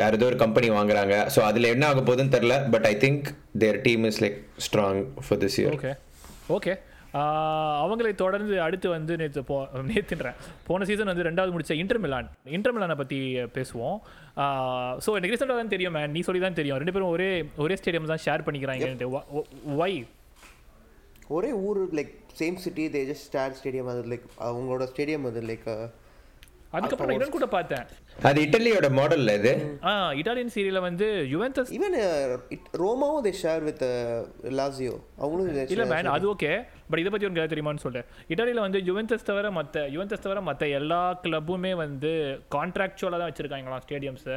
வேறு 0.00 0.16
ஏதோ 0.18 0.26
ஒரு 0.30 0.38
கம்பெனி 0.44 0.68
வாங்குறாங்க. 0.78 1.16
ஸோ 1.34 1.42
அதில் 1.48 1.72
என்ன 1.74 1.86
ஆக 1.90 2.02
போகுதுன்னு 2.08 2.34
தெரில 2.36 2.56
but 2.74 2.88
I 2.92 2.94
think 3.04 3.28
their 3.64 3.80
team 3.88 4.06
is 4.10 4.20
like 4.24 4.38
strong 4.68 5.02
for 5.26 5.42
this 5.44 5.58
year 5.60 5.76
okay 5.78 5.94
okay 6.58 6.74
அவங்களை 7.82 8.10
தொடர்ந்து 8.24 8.56
அடுத்து 8.64 8.88
வந்து 8.96 9.12
நேற்று 9.20 9.42
போ 9.50 9.56
நேற்றுன்றேன் 9.92 10.36
போன 10.66 10.86
சீசன் 10.88 11.10
வந்து 11.12 11.28
ரெண்டாவது 11.30 11.54
முடிச்ச 11.54 11.74
இன்டர்மிலான் 11.84 12.28
இன்டர்மிலானை 12.58 12.96
பற்றி 13.00 13.18
பேசுவோம். 13.56 13.96
Uh, 14.42 14.92
ஸோ 15.04 15.10
எனக்கு 15.18 15.34
ரீசெண்டாக 15.34 15.58
தான் 15.62 15.74
தெரியும் 15.74 15.96
மேன் 15.98 16.14
நீ 16.16 16.22
சொல்லி 16.28 16.42
தான் 16.46 16.60
தெரியும். 16.60 16.78
ரெண்டு 16.82 16.94
பேரும் 16.96 17.14
ஒரே 17.16 17.30
ஒரே 17.64 17.76
ஸ்டேடியம் 17.80 18.14
தான் 18.14 18.24
ஷேர் 18.28 18.46
பண்ணிக்கிறாங்க 18.48 19.08
ஒய் 19.82 19.98
ஒரே 21.30 21.50
ஊர் 21.64 21.80
like 21.96 22.12
same 22.38 22.58
city 22.62 22.84
they 22.92 23.00
just 23.08 23.26
star 23.28 23.56
stadium 23.58 23.88
அது 23.92 24.04
லைக் 24.12 24.26
அவங்களோட 24.46 24.84
ஸ்டேடியம் 24.90 25.26
அது 25.30 25.42
லைக் 25.48 25.66
அதுக்கப்புறம் 26.72 27.08
நான் 27.08 27.14
இன்னொன்று 27.14 27.34
கூட 27.34 27.46
பார்த்தேன். 27.52 27.84
அது 28.28 28.38
இட்டலியோட 28.44 28.88
மாடல்ல 28.96 29.34
இது? 29.38 29.52
ஆ 29.84 29.90
இட்டாலியன் 30.18 30.50
சீரியல்ல 30.54 30.80
வந்து 30.82 31.06
யுவென்டஸ் 31.30 31.70
ஈவன் 31.76 31.94
ரோமாவும் 32.80 33.22
தே 33.26 33.32
ஷேர் 33.40 33.62
வித் 33.68 33.84
லாசியோ 34.58 34.94
அவங்களும் 35.18 35.46
they 35.48 35.64
இல்ல 35.66 35.78
share- 35.78 35.92
மேன் 35.92 36.10
அது 36.14 36.26
ஓகே 36.32 36.50
பட் 36.90 37.00
இதை 37.02 37.12
பத்தி 37.14 37.28
உனக்கு 37.28 37.52
தெரியுமான்னு 37.54 37.84
சொல்லிட்டேன் 37.84 38.10
இட்டாலியில 38.30 38.64
வந்து 38.66 38.80
யுவென்டஸ் 38.88 39.26
தவிர 39.30 39.50
மத்த 39.56 39.86
யுவென்டஸ் 39.94 40.24
தவிர 40.26 40.42
மத்த 40.42 40.68
எல்லா 40.78 41.00
கிளப்புமே 41.24 41.72
வந்து 41.78 42.12
கான்ட்ராக்சுவலாக 42.56 43.20
தான் 43.22 43.30
வச்சிருக்காங்களாம் 43.30 43.84
ஸ்டேடியம்ஸ் 43.86 44.28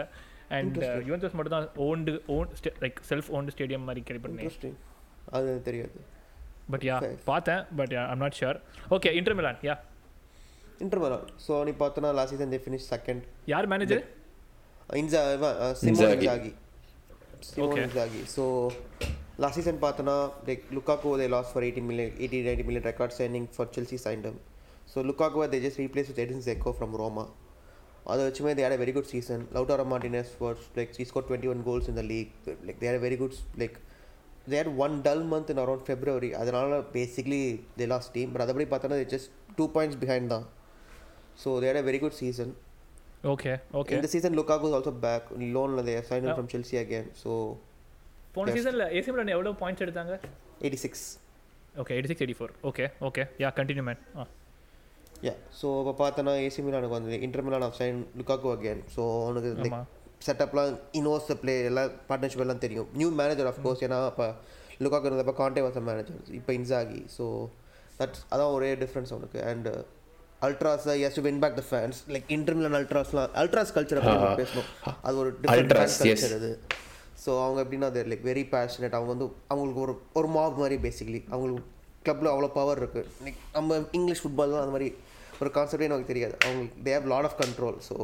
அண்ட் 0.52 0.80
யுவென்டஸ் 1.10 1.36
மட்டும் 1.38 1.56
தான் 1.58 1.68
owned 1.88 2.16
own 2.36 2.48
like 2.82 3.02
self 3.12 3.32
owned 3.36 3.56
stadium 3.56 3.88
மாதிரி 3.90 4.04
கேள்வி 4.08 4.24
பண்ணேன் 4.26 4.46
Interesting. 4.46 4.78
அது 5.32 5.52
தெரியாது. 5.64 6.00
பட் 6.74 6.86
யா 6.90 6.98
பார்த்தேன் 7.25 7.62
but 7.80 7.94
I'm 8.06 8.24
not 8.24 8.38
sure 8.40 8.58
okay 8.98 9.12
Inter 9.20 9.38
Milan 9.40 9.60
yeah 9.68 9.75
interval 10.82 11.16
so 11.46 11.54
நீ 11.68 11.74
பார்த்தோன்னா 11.82 12.12
last 12.18 12.34
season 12.36 12.54
they 12.54 12.60
finish 12.63 12.88
second 12.94 13.24
யார் 13.48 13.68
மேனேஜர் 13.74 14.04
இன்சா 14.98 15.20
Simone 15.82 15.92
Inzaghi. 15.92 16.16
Inzaghi 16.20 16.51
Simone 17.50 17.68
Okay. 17.68 17.84
Inzaghi 17.84 18.22
so 18.34 18.44
last 19.42 19.58
season 19.60 19.80
பார்த்தோன்னா 19.84 20.16
like 20.48 20.63
Lukaku 20.75 21.12
they 21.22 21.28
loss 21.36 21.51
for 21.51 21.66
eighty 21.68 21.84
million 21.90 22.16
eighty 22.20 22.40
ninety 22.48 22.66
million 22.68 22.88
record 22.90 23.16
signing 23.20 23.48
for 23.56 23.70
Chelsea 23.75 23.98
சைண்டம் 24.06 24.38
so 24.92 25.04
Lukaku 25.08 25.46
they 25.54 25.60
just 25.66 25.80
replace 25.82 26.10
with 26.12 26.22
Edin 26.25 26.44
Dzeko 26.48 26.74
from 26.78 26.96
Roma 27.01 27.25
அதை 28.12 28.22
வச்சுமே 28.28 28.51
they 28.58 28.63
had 28.66 28.82
very 28.82 28.94
good 28.98 29.10
season 29.12 29.44
Lautaro 29.56 29.86
Martinez 29.94 30.32
for 30.38 30.60
like 30.78 30.94
he 30.98 31.06
scored 31.10 31.28
twenty 31.28 31.50
one 31.54 31.62
goals 31.68 31.90
இந்த 31.92 32.04
league 32.12 32.32
like 32.68 32.80
they 32.82 32.88
had 32.90 33.04
very 33.06 33.18
good 33.22 33.38
like 33.62 33.75
They 34.47 34.57
had 34.59 34.73
one 34.85 34.95
dull 35.07 35.25
month 35.33 35.50
in 35.53 35.62
around 35.62 35.85
February 35.87 36.31
அதனால 36.41 36.79
basically 36.95 37.41
they 37.79 37.87
lost 37.93 38.12
team 38.17 38.31
but 38.35 38.45
அதபடி 38.47 38.67
பார்த்தோன்னா 38.73 39.00
just 39.15 39.31
two 39.59 39.67
points 39.76 40.00
behind 40.03 40.31
தான் 40.35 40.47
so 41.43 41.50
they 41.62 41.69
had 41.71 41.88
very 41.88 42.00
good 42.05 42.19
season 42.21 42.53
okay 43.33 43.53
okay 43.79 43.95
In 43.95 44.03
the 44.03 44.11
season, 44.12 44.33
Lukaku 44.38 44.67
is 44.69 44.75
also 44.79 44.91
back. 45.05 45.23
Loan 45.55 45.71
they 45.81 45.95
have 45.95 46.07
signed 46.09 46.25
him 46.25 46.31
Yeah. 46.31 46.37
from 46.38 46.49
Chelsea 46.53 46.76
again. 46.79 47.07
So 47.23 47.31
போன 48.35 48.45
Yes. 48.47 48.57
சீசன்ல 48.59 48.85
AC 48.99 49.11
Milan 49.12 49.33
எவ்வளவு 49.35 49.57
points 49.62 49.85
எடுத்தாங்க 49.85 50.15
86. 50.62 51.00
Okay 51.83 51.93
eighty 51.95 52.11
six 52.11 52.23
eighty 52.25 52.37
four 52.38 52.53
okay 52.71 52.85
okay 53.09 53.23
yeah 53.43 53.50
continue 53.59 53.85
man 53.88 54.00
ஆ 54.17 54.25
Yeah. 55.23 55.37
So 55.59 55.67
இப்போ 55.81 55.93
பார்த்தோன்னா 56.03 56.33
AC 56.47 56.62
மிலானுக்கு 56.67 56.97
வந்து 56.99 57.19
Inter 57.26 57.45
Milan 57.47 57.67
off 57.69 57.76
sign 57.81 57.99
Lukaku 58.19 58.49
again 58.55 58.83
so 58.95 59.03
அவனுக்கு 59.25 59.50
like 59.61 59.73
ஆமா 59.73 59.83
செட்டப்லாம் 60.25 60.74
இனோஸ் 61.00 61.30
பிளே 61.44 61.56
எல்லாம் 61.70 61.92
பார்ட்னர்ஷிப் 62.10 62.44
எல்லாம் 62.46 62.63
தெரியும். 62.66 62.90
நியூ 63.00 63.10
மேனேஜர் 63.22 63.50
ஆஃப் 63.51 63.62
கோர்ஸ் 63.66 63.84
ஏன்னா 63.88 64.00
அப்போ 64.12 64.28
லுக்காக்கு 64.84 65.10
இருந்தப்போ 65.10 65.34
காண்டே 65.40 65.63
வாச 65.66 65.82
மேனேஜர் 65.90 66.20
இப்போ 66.40 66.51
இன்சாகி 66.60 67.01
ஸோ 67.18 67.25
தட்ஸ் 68.00 68.24
அதான் 68.34 68.54
ஒரே 68.58 68.70
டிஃப்ரென்ஸ் 68.84 69.12
அவனுக்கு 69.16 69.40
and 69.51 69.70
ultras 70.48 70.86
has 71.08 71.18
to 71.18 71.24
win 71.25 71.42
back 71.44 71.58
the 71.60 71.63
fans 71.70 71.98
like 72.13 72.30
Inter 72.36 72.56
Milan 72.60 72.78
அல்ட்ராஸ்லாம் 72.80 73.36
ultras 73.42 73.74
கல்ச்சரை 73.75 74.01
பற்றி 74.06 74.30
பேசணும். 74.42 74.70
அது 75.08 75.16
ஒரு 75.24 75.32
டிஃப்ரெண்ட். 75.42 75.75
கல்ச்சர் 76.04 76.36
அது. 76.40 76.50
ஸோ 77.24 77.32
அவங்க 77.46 77.60
எப்படின்னா 77.63 77.90
தேர் 77.96 78.10
லைக் 78.12 78.25
வெரி 78.30 78.44
பேஷனேட் 78.54 78.96
அவங்க 78.98 79.12
வந்து 79.13 79.28
அவங்களுக்கு 79.54 79.82
ஒரு 79.86 79.94
ஒரு 80.20 80.30
மாப் 80.36 80.58
மாதிரி 80.63 80.78
பேசிக்கலி 80.86 81.22
அவங்களுக்கு 81.34 81.63
கிளப்பில் 82.06 82.32
அவ்வளோ 82.34 82.50
பவர் 82.60 82.80
இருக்குது 82.84 83.10
லைக் 83.25 83.40
நம்ம 83.58 83.78
இங்கிலீஷ் 83.98 84.24
ஃபுட்பால்லாம் 84.24 84.63
அந்த 84.63 84.74
மாதிரி 84.75 84.90
ஒரு 85.42 85.50
கான்செப்டே 85.58 85.90
நமக்கு 85.92 86.12
தெரியாது. 86.13 86.36
அவங்களுக்கு 86.46 86.82
they 86.86 86.94
have 86.96 87.08
lot 87.13 87.28
of 87.30 87.38
control 87.44 87.78
so 87.90 87.96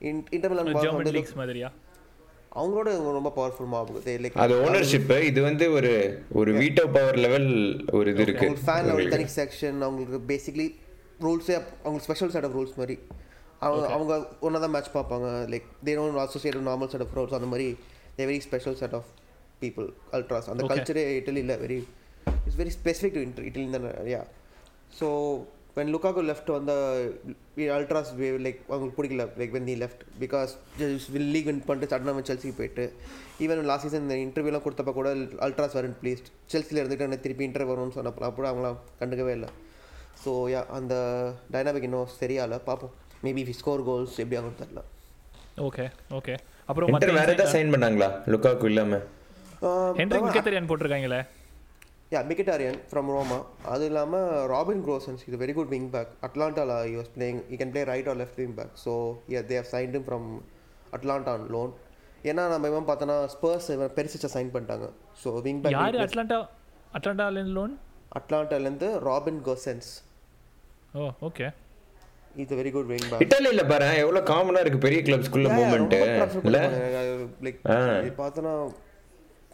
in 0.00 0.18
Inter Milan 0.36 0.68
German 0.74 0.98
வந்து 1.00 1.14
லீக்ஸ் 1.16 1.38
மாதிரியா? 1.40 1.68
அவங்களோட 2.58 2.88
ரொம்ப 3.16 3.30
பவர்ஃபுல் 3.38 3.70
மாப் 3.72 3.90
லைக் 4.24 4.36
அது 4.44 4.54
ஓனர்ஷிப் 4.66 5.10
இது 5.30 5.40
வந்து 5.48 5.64
ஒரு 5.78 5.92
ஒரு 6.40 6.50
வீட்டோ 6.60 6.84
பவர் 6.96 7.18
லெவல் 7.24 7.48
ஒரு 7.98 8.08
இது 8.12 8.22
இருக்கு. 8.26 8.46
ஃபேன் 8.66 8.86
லெவல் 8.90 9.12
தனி 9.14 9.26
செக்ஷன் 9.38 9.78
அவங்களுக்கு 9.86 10.20
பேசிக்லி 10.30 10.66
ரூல்ஸே 11.26 11.56
அவங்களுக்கு 11.82 12.06
ஸ்பெஷல் 12.08 12.32
செட் 12.34 12.46
ஆஃப் 12.48 12.56
ரூல்ஸ் 12.58 12.76
மாதிரி. 12.80 12.96
அவங்க 13.66 13.86
அவங்க 13.96 14.14
ஒன்றா 14.46 14.58
தான் 14.64 14.74
மேட்ச் 14.74 14.90
பார்ப்பாங்க 14.96 15.28
like 15.52 15.68
they 15.86 15.94
don't 15.98 16.20
associate 16.26 16.58
normal 16.70 16.90
set 16.92 17.04
of 17.06 17.14
rules 17.18 17.36
அந்த 17.38 17.48
மாதிரி 17.52 17.68
they 18.18 18.26
very 18.30 18.40
special 18.48 18.78
set 18.82 18.96
of 18.98 19.08
people 19.62 19.86
ultras 20.16 20.48
அந்த. 20.52 20.68
கல்ச்சரே 20.72 21.04
இட்டலியில் 21.20 21.54
very 21.64 21.78
it's 22.44 22.58
very 22.62 22.74
specific 22.78 23.16
to 23.38 23.44
Italy 23.48 23.66
தான் 23.76 23.88
yeah 24.14 24.22
so 24.98 25.08
when 25.78 25.92
Lukaku 25.94 26.22
left 26.30 26.50
வந்த 26.56 26.72
அல்ட்ராஸ் 27.76 28.10
லைக் 28.46 28.60
அவங்களுக்கு 28.72 28.98
பிடிக்கல. 28.98 29.24
Like 29.40 29.52
when 29.56 29.68
the 29.70 29.76
left 29.82 30.02
because 30.22 30.52
will 31.14 31.30
league 31.34 31.48
win 31.50 31.62
பண்ணிட்டு 31.68 31.90
சடனாக 31.92 32.22
செல்சி 32.30 32.52
போயிட்டு 32.58 32.84
ஈவன் 33.44 33.68
லாஸ்ட் 33.70 33.86
சீசன் 33.86 34.04
இந்த 34.06 34.16
இன்டர்வியூலாம் 34.26 34.64
கொடுத்தப்ப 34.66 34.94
கூட 34.98 35.10
அல்ட்ராஸ் 35.46 35.76
வரன் 35.78 35.96
ப்ளீஸ் 36.02 36.22
செல்சியில் 36.54 36.80
இருந்துட்டு 36.82 37.06
எனக்கு 37.08 37.26
திருப்பி 37.26 37.46
இன்டர்வியூ 37.48 37.72
வரும்னு 37.72 37.96
சொன்னப்போ 37.98 38.26
அப்போ 38.28 38.48
அவங்களாம் 38.50 38.78
கண்டுக்கவே 39.00 39.34
இல்லை. 39.38 39.50
ஸோ 40.22 40.30
யா 40.54 40.60
அந்த 40.78 40.94
டைனாமிக் 41.54 41.86
இன்னும் 41.88 42.08
சரியால 42.20 42.56
பார்ப்போம். 42.68 42.94
மேபி 43.26 43.42
வி 43.48 43.54
ஸ்கோர் 43.60 43.82
கோல்ஸ் 43.88 44.16
எப்படி 44.22 44.38
ஆகும் 44.40 44.58
தெரியல. 44.62 44.80
ஓகே 45.68 45.84
ஓகே 46.18 46.34
அப்புறம் 46.70 46.90
வேற 47.20 47.32
ஏதாவது 47.36 47.52
சைன் 47.54 47.72
பண்ணாங்களா? 47.74 48.08
லுக்காக்கு 48.32 48.66
இல்லாம. 48.70 48.98
ஹென்ரிக் 49.98 50.26
மிக்கத்தரியான் 50.26 50.68
போட்டிருக்காங்களே? 50.70 51.20
யா 52.12 52.20
மிகிட்டாரியன் 52.28 52.78
ஃப்ரம் 52.88 53.08
ரோமா 53.12 53.38
அது 53.72 53.84
இல்லாமல் 53.88 54.22
ராபின் 54.52 54.82
க்ரோசன்ஸ் 54.84 55.22
இது 55.26 55.38
very 55.42 55.54
good 55.56 55.72
wing 55.74 55.88
back 55.94 56.12
அட்லாண்டாவில் 56.26 56.86
you 56.90 56.98
was 56.98 57.12
playing 57.16 57.40
you 57.50 57.56
can 57.60 57.72
play 57.74 57.82
right 57.90 58.08
or 58.10 58.18
left 58.20 58.40
wing 58.42 58.54
back 58.58 58.72
so 58.84 58.92
yeah 59.34 59.42
they 59.48 59.58
have 59.58 59.70
signed 59.72 60.00
from 60.06 60.28
Atalanta 60.92 61.34
on 61.34 61.46
loan 61.54 61.72
ஏன்னா 62.24 62.44
நம்ம 62.52 62.68
இவன் 62.72 62.86
பார்த்தோன்னா 62.88 63.18
ஸ்பர்ஸ் 63.34 63.68
இவன் 63.74 63.92
பெருசிச்சை 63.96 64.30
சைன் 64.32 64.52
பண்ணிட்டாங்க. 64.54 64.86
ஸோ 65.20 65.28
விங் 65.44 65.60
யாரு 65.74 65.96
பேக் 65.96 66.06
அட்லாண்டா 66.06 66.38
அட்லாண்டா 66.92 67.26
லோன் 67.52 67.74
அட்லாண்டாலேருந்து 68.18 68.90
Robin 69.06 69.40
Gosens 69.46 69.90
ஓ 70.94 71.10
okay 71.28 71.46
இது 72.36 72.56
வெரி 72.58 72.70
குட் 72.72 72.90
விங் 72.90 73.06
பேக் 73.10 73.22
இட்டாலியில 73.24 73.62
பாரு 73.70 73.90
எவ்வளவு 74.02 74.28
காமனா 74.30 74.62
இருக்கு 74.64 74.84
பெரிய 74.84 75.00
கிளப்ஸ்குள்ள 75.06 75.48
மூவ்மெண்ட் 75.56 75.94
இல்ல? 76.42 76.58
லைக் 77.44 77.60
ஆ. 77.70 77.78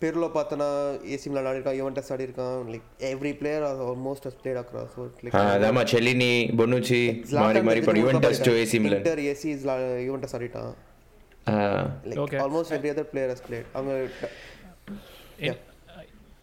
பெருல 0.05 0.29
பார்த்தோன்னா 0.39 0.71
ஏசி 1.17 1.27
மிலான் 1.33 1.51
ஆடிருக்கான் 1.51 1.79
Juventus 1.81 2.11
ஆடிருக்கான். 2.15 2.57
Like 2.73 2.89
every 3.13 3.33
player 3.43 3.67
almost 3.91 4.27
has 4.29 4.39
played 4.41 4.61
across 4.63 4.97
like 5.25 5.37
அதாமா 5.57 5.85
Chiellini 5.93 6.33
Bonucci 6.61 7.03
மாறி 7.43 7.63
மாறி 7.69 7.83
பண்ணி 7.89 8.03
Juventus 8.05 8.43
to 8.49 8.55
AC 8.63 8.81
Milan 8.87 9.03
Inter 9.03 9.23
AC 9.33 9.51
Juventus 10.09 10.37
ஆடிட்டான். 10.39 10.75
Like 12.09 12.21
Okay. 12.25 12.39
Almost 12.45 12.73
every 12.77 12.91
other 12.93 13.09
player 13.13 13.31
has 13.35 13.45
played 13.47 13.67
அவங்க 13.77 13.93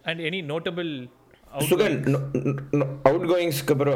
அண்ட் 0.09 0.21
எனி 0.27 0.39
நோட்டபிள் 0.51 0.91
சுகன் 1.69 1.95
out 3.07 3.25
கோயிங்ஸ்க்கு 3.29 3.73
அப்புறம் 3.75 3.95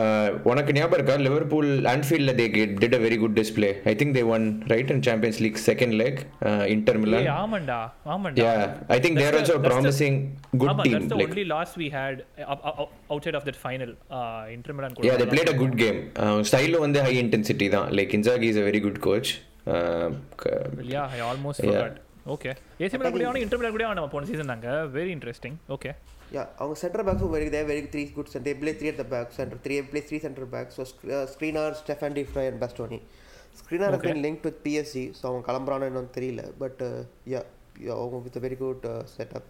அஹ், 0.00 0.30
உனக்கு 0.50 0.70
ஞாபகம் 0.72 0.96
இருக்கா? 0.98 1.14
Liverpool 1.26 1.70
ஆன்ஃபீல்ட்ல 1.92 2.32
they 2.38 2.46
did 2.76 2.96
a 2.96 3.02
very 3.04 3.18
good 3.22 3.36
display 3.38 3.70
I 3.84 3.94
think 4.00 4.14
they 4.16 4.24
won 4.34 4.44
right 4.72 4.90
and 4.92 5.04
Champions 5.08 5.40
League 5.44 5.60
second 5.66 5.94
leg 6.00 6.20
Inter 6.74 6.98
Milan 7.02 7.28
ஆமாண்டா 7.36 7.78
ஆமாண்டா. 8.14 8.42
Yeah 8.42 8.52
I 8.88 9.00
think 9.04 9.20
they're 9.22 9.38
also 9.38 9.56
promising 9.66 10.18
good 10.62 10.82
team 10.82 11.08
like 11.22 11.36
had 11.92 12.16
uh, 12.42 12.56
uh, 12.62 12.72
uh, 12.74 12.86
outside 13.10 13.34
of 13.34 13.44
that 13.44 13.58
final 13.58 13.90
uh, 14.12 14.54
Inter 14.56 14.74
Milan 14.76 14.92
yeah 15.08 15.16
they 15.20 15.28
played 15.32 15.50
a 15.50 15.58
good 15.58 15.76
game 15.80 15.98
ஸ்டைலும் 16.50 16.84
வந்து 16.86 17.00
high 17.06 17.14
intensity 17.22 17.68
தான். 17.70 17.88
Like 17.98 18.14
Inzaghi 18.18 18.48
is 18.52 18.60
a 18.60 18.68
very 18.68 18.82
good 18.82 19.00
coach 19.02 19.32
I 21.08 21.20
almost 21.22 21.60
Yeah. 21.60 21.70
forgot. 21.70 21.94
Okay. 22.28 22.52
AC 22.80 22.92
Milan 22.94 23.12
கூட 23.14 23.24
அவன 23.28 23.40
Inter 23.44 23.58
Milan 23.60 23.72
கூட 23.72 23.84
அவன 23.88 24.08
போன 24.10 24.26
season 24.26 24.50
நாங்க 24.50 24.68
very 24.92 25.12
interesting. 25.12 25.54
Okay. 25.70 25.92
Yeah 26.32 26.42
அவங்க 26.58 26.74
centre 26.82 27.04
பேக்ஸும் 27.06 27.32
very 27.34 27.48
they 27.54 27.60
very 27.70 27.82
three 27.92 28.02
good 28.14 28.30
they 28.46 28.52
play 28.60 28.72
three 28.78 28.88
at 28.90 29.00
the 29.00 29.06
back 29.12 29.32
centre 29.38 29.60
three 29.64 29.74
play 29.90 30.00
three 30.08 30.18
centre 30.24 30.48
back 30.54 30.70
so 30.76 30.84
Skriniar 31.32 31.74
Stefan 31.80 32.16
de 32.18 32.24
fry 32.30 32.44
and 32.50 32.60
Bastoni 32.62 32.98
Skriniar. 33.60 33.96
Been 34.04 34.22
link 34.26 34.44
with 34.46 34.60
PSG 34.64 35.04
so 35.18 35.24
அவங்க 35.28 35.44
கிளம்புறான்னு 35.48 35.90
இன்னும் 35.90 36.12
தெரியல 36.16 36.44
but 36.62 36.80
yeah 37.32 37.42
அவங்க 37.96 38.22
with 38.26 38.40
very 38.44 38.58
good 38.62 38.86
setup 39.14 39.48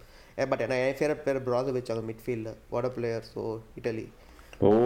but 0.51 0.61
நான் 0.69 0.81
என் 0.83 0.97
favourite 0.99 1.23
player 1.23 1.45
Brozovic 1.47 1.91
அவங்க 1.91 2.05
மிட்ஃபீல்டில் 2.09 2.53
what 2.73 2.89
player 2.97 3.25
so 3.33 3.41
Italy 3.79 4.05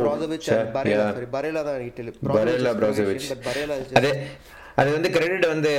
Brozovic 0.03 0.47
Barella 0.77 1.05
sorry 1.11 1.29
Barella 1.35 1.63
தான் 1.67 1.85
Italy 1.89 2.11
Brozovic. 2.79 3.23
But 3.31 3.43
Barella 3.47 3.77
அது 4.81 4.89
வந்து 4.95 5.09
கிரெடிட் 5.15 5.45
வந்து 5.53 5.71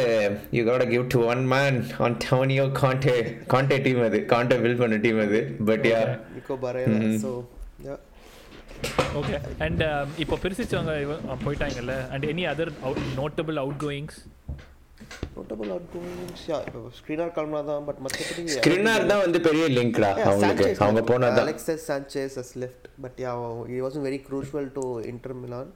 you 0.57 0.63
got 0.69 0.85
give 0.93 1.05
to 1.15 1.21
one 1.33 1.43
man 1.53 1.79
Antonio 2.07 2.65
Conte 2.81 3.17
Conte 3.53 3.79
team 3.85 4.03
அது 4.09 4.21
Conte 4.33 4.59
build 4.65 4.81
பண்ண 4.83 4.99
team 5.07 5.21
அது 5.27 5.41
but 5.71 5.87
yeah 5.93 6.03
so 7.25 7.33
yeah 7.89 7.97
okay 9.19 9.39
and 9.65 9.81
um, 9.87 10.09
இப்போ 10.23 10.35
பிரிசிச்சவங்க 10.43 10.93
போயிட்டாங்கல்ல 11.45 11.95
and 12.15 12.25
any 12.33 12.45
other 12.53 12.69
out, 12.89 13.01
notable 13.21 13.59
outgoings? 13.65 14.17
Notable 15.37 15.69
outgoings 15.95 16.45
yeah 16.51 16.57
இப்போ 16.69 16.81
ஸ்க்ரீனர் 16.99 17.33
கிளம்புனா 17.37 17.61
தான் 17.71 17.85
பட் 17.89 18.01
மற்றபடி 18.05 18.43
ஸ்கிரினார் 18.55 19.05
தான் 19.11 19.23
வந்து 19.25 19.41
பெரிய 19.47 19.65
லிங்க்டா 19.77 20.11
அவங்களுக்கு 20.25 20.69
அவங்க 20.87 21.03
போனாதான் 21.11 21.47
Alexis 21.47 21.83
Sanchez 21.91 22.33
has 22.41 22.51
left, 22.63 22.83
but 23.05 23.15
yeah, 23.25 23.37
he 23.73 23.79
wasn't 23.87 24.05
very 24.09 24.21
crucial 24.29 24.67
to 24.79 24.85
Inter 25.13 25.35
Milan. 25.43 25.69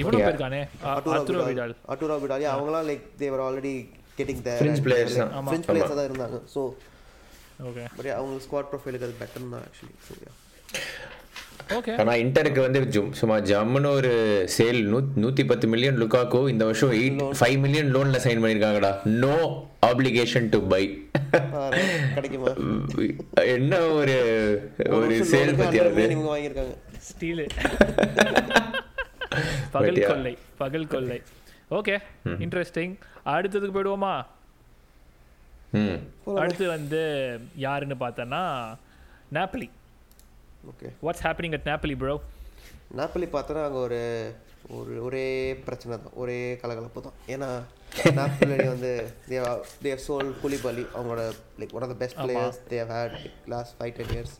இவனும். 0.00 0.20
போயிருக்கானே. 0.24 0.60
அர்துரோ 1.92 2.16
விடால் 2.22 2.46
அவங்களாம் 2.54 2.88
like 2.90 3.04
they 3.20 3.30
were 3.34 3.42
already 3.48 3.74
getting 4.20 4.40
there. 4.46 4.58
Fringe 4.62 4.78
and, 4.78 4.86
players 4.88 5.12
like, 5.18 5.30
தான். 5.34 5.66
players 5.70 5.92
தான் 5.98 6.08
இருந்தாங்க. 6.10 6.38
So, 6.54 6.60
okay. 7.68 7.86
but 7.96 8.04
yeah, 8.08 8.16
அவங்க 8.20 8.40
ஸ்குவாட் 8.46 8.70
ப்ரொஃபைலுக்கு 8.72 9.06
அது 9.08 9.16
பெட்டர் 9.22 9.52
தான் 9.54 9.66
ஆக்சுவலி 9.68 9.94
ஸோ 10.06 10.14
யா 10.24 10.32
ஓகே 11.76 11.92
ஆனா 12.02 12.12
இன்டருக்கு 12.22 12.60
வந்து 12.64 12.80
ஜும் 12.94 13.12
சும்மா 13.18 13.36
ஜம்முன்னு 13.50 13.90
ஒரு 13.98 14.10
சேல் 14.56 14.80
நூ 14.92 14.98
நூத்தி 15.22 15.44
பத்து 15.50 15.66
மில்லியன் 15.72 16.00
லுக்காக்கோ 16.02 16.40
இந்த 16.52 16.64
வருஷம் 16.70 16.92
எயிட் 16.98 17.20
ஃபைவ் 17.40 17.56
மில்லியன் 17.64 17.92
லோன்ல 17.94 18.18
சைன் 18.24 18.42
பண்ணிருக்காங்கடா 18.42 18.90
நோ 19.22 19.36
ஆப்ளிகேஷன் 19.90 20.48
டு 20.54 20.60
பை 20.72 20.82
என்ன 23.54 23.80
ஒரு 23.98 24.16
ஒரு 24.98 25.16
சேல் 25.32 25.54
100 25.60 25.86
அது 26.64 26.74
ஸ்டீலு 27.10 27.46
பகல். 29.74 29.98
கொள்ளை 30.10 30.34
பகல் 30.58 30.86
கொள்ளை. 30.86 31.18
ஓகே 31.70 31.94
இன்ட்ரெஸ்டிங் 32.44 32.94
அடுத்ததுக்கு 33.26 33.76
போயிடுவோமா? 33.76 34.14
அடுத்து 36.40 36.64
வந்து 36.68 37.00
யாருன்னு 37.64 37.96
பார்த்தோன்னா 38.02 38.42
Napoli 39.32 39.68
okay 40.70 40.88
what's 41.04 41.24
happening 41.26 41.56
at 41.56 41.68
Napoli 41.70 41.96
bro 42.02 42.16
Napoli 42.98 43.28
பார்த்தோன்னா 43.32 43.64
அங்கே 43.68 43.80
ஒரு 43.86 44.00
ஒரு 44.76 44.92
ஒரே 45.06 45.24
பிரச்சனை 45.64 45.94
தான். 45.96 46.14
ஒரே 46.14 46.36
கலகலப்பு 46.62 47.00
தான். 47.06 47.16
ஏன்னா 47.28 47.48
நாப்பலி 48.18 48.54
வந்து 48.66 48.92
தேவ் 49.82 50.04
சோல் 50.06 50.30
குலிபாலி 50.42 50.84
அவங்களோட 50.94 51.22
like 51.60 51.74
one 51.76 51.84
of 51.86 51.92
the 51.92 51.98
best 52.00 52.18
players 52.22 52.60
they've 52.70 52.88
had 52.94 53.14
last 53.52 53.74
five 53.78 53.92
ten 53.98 54.12
years 54.14 54.34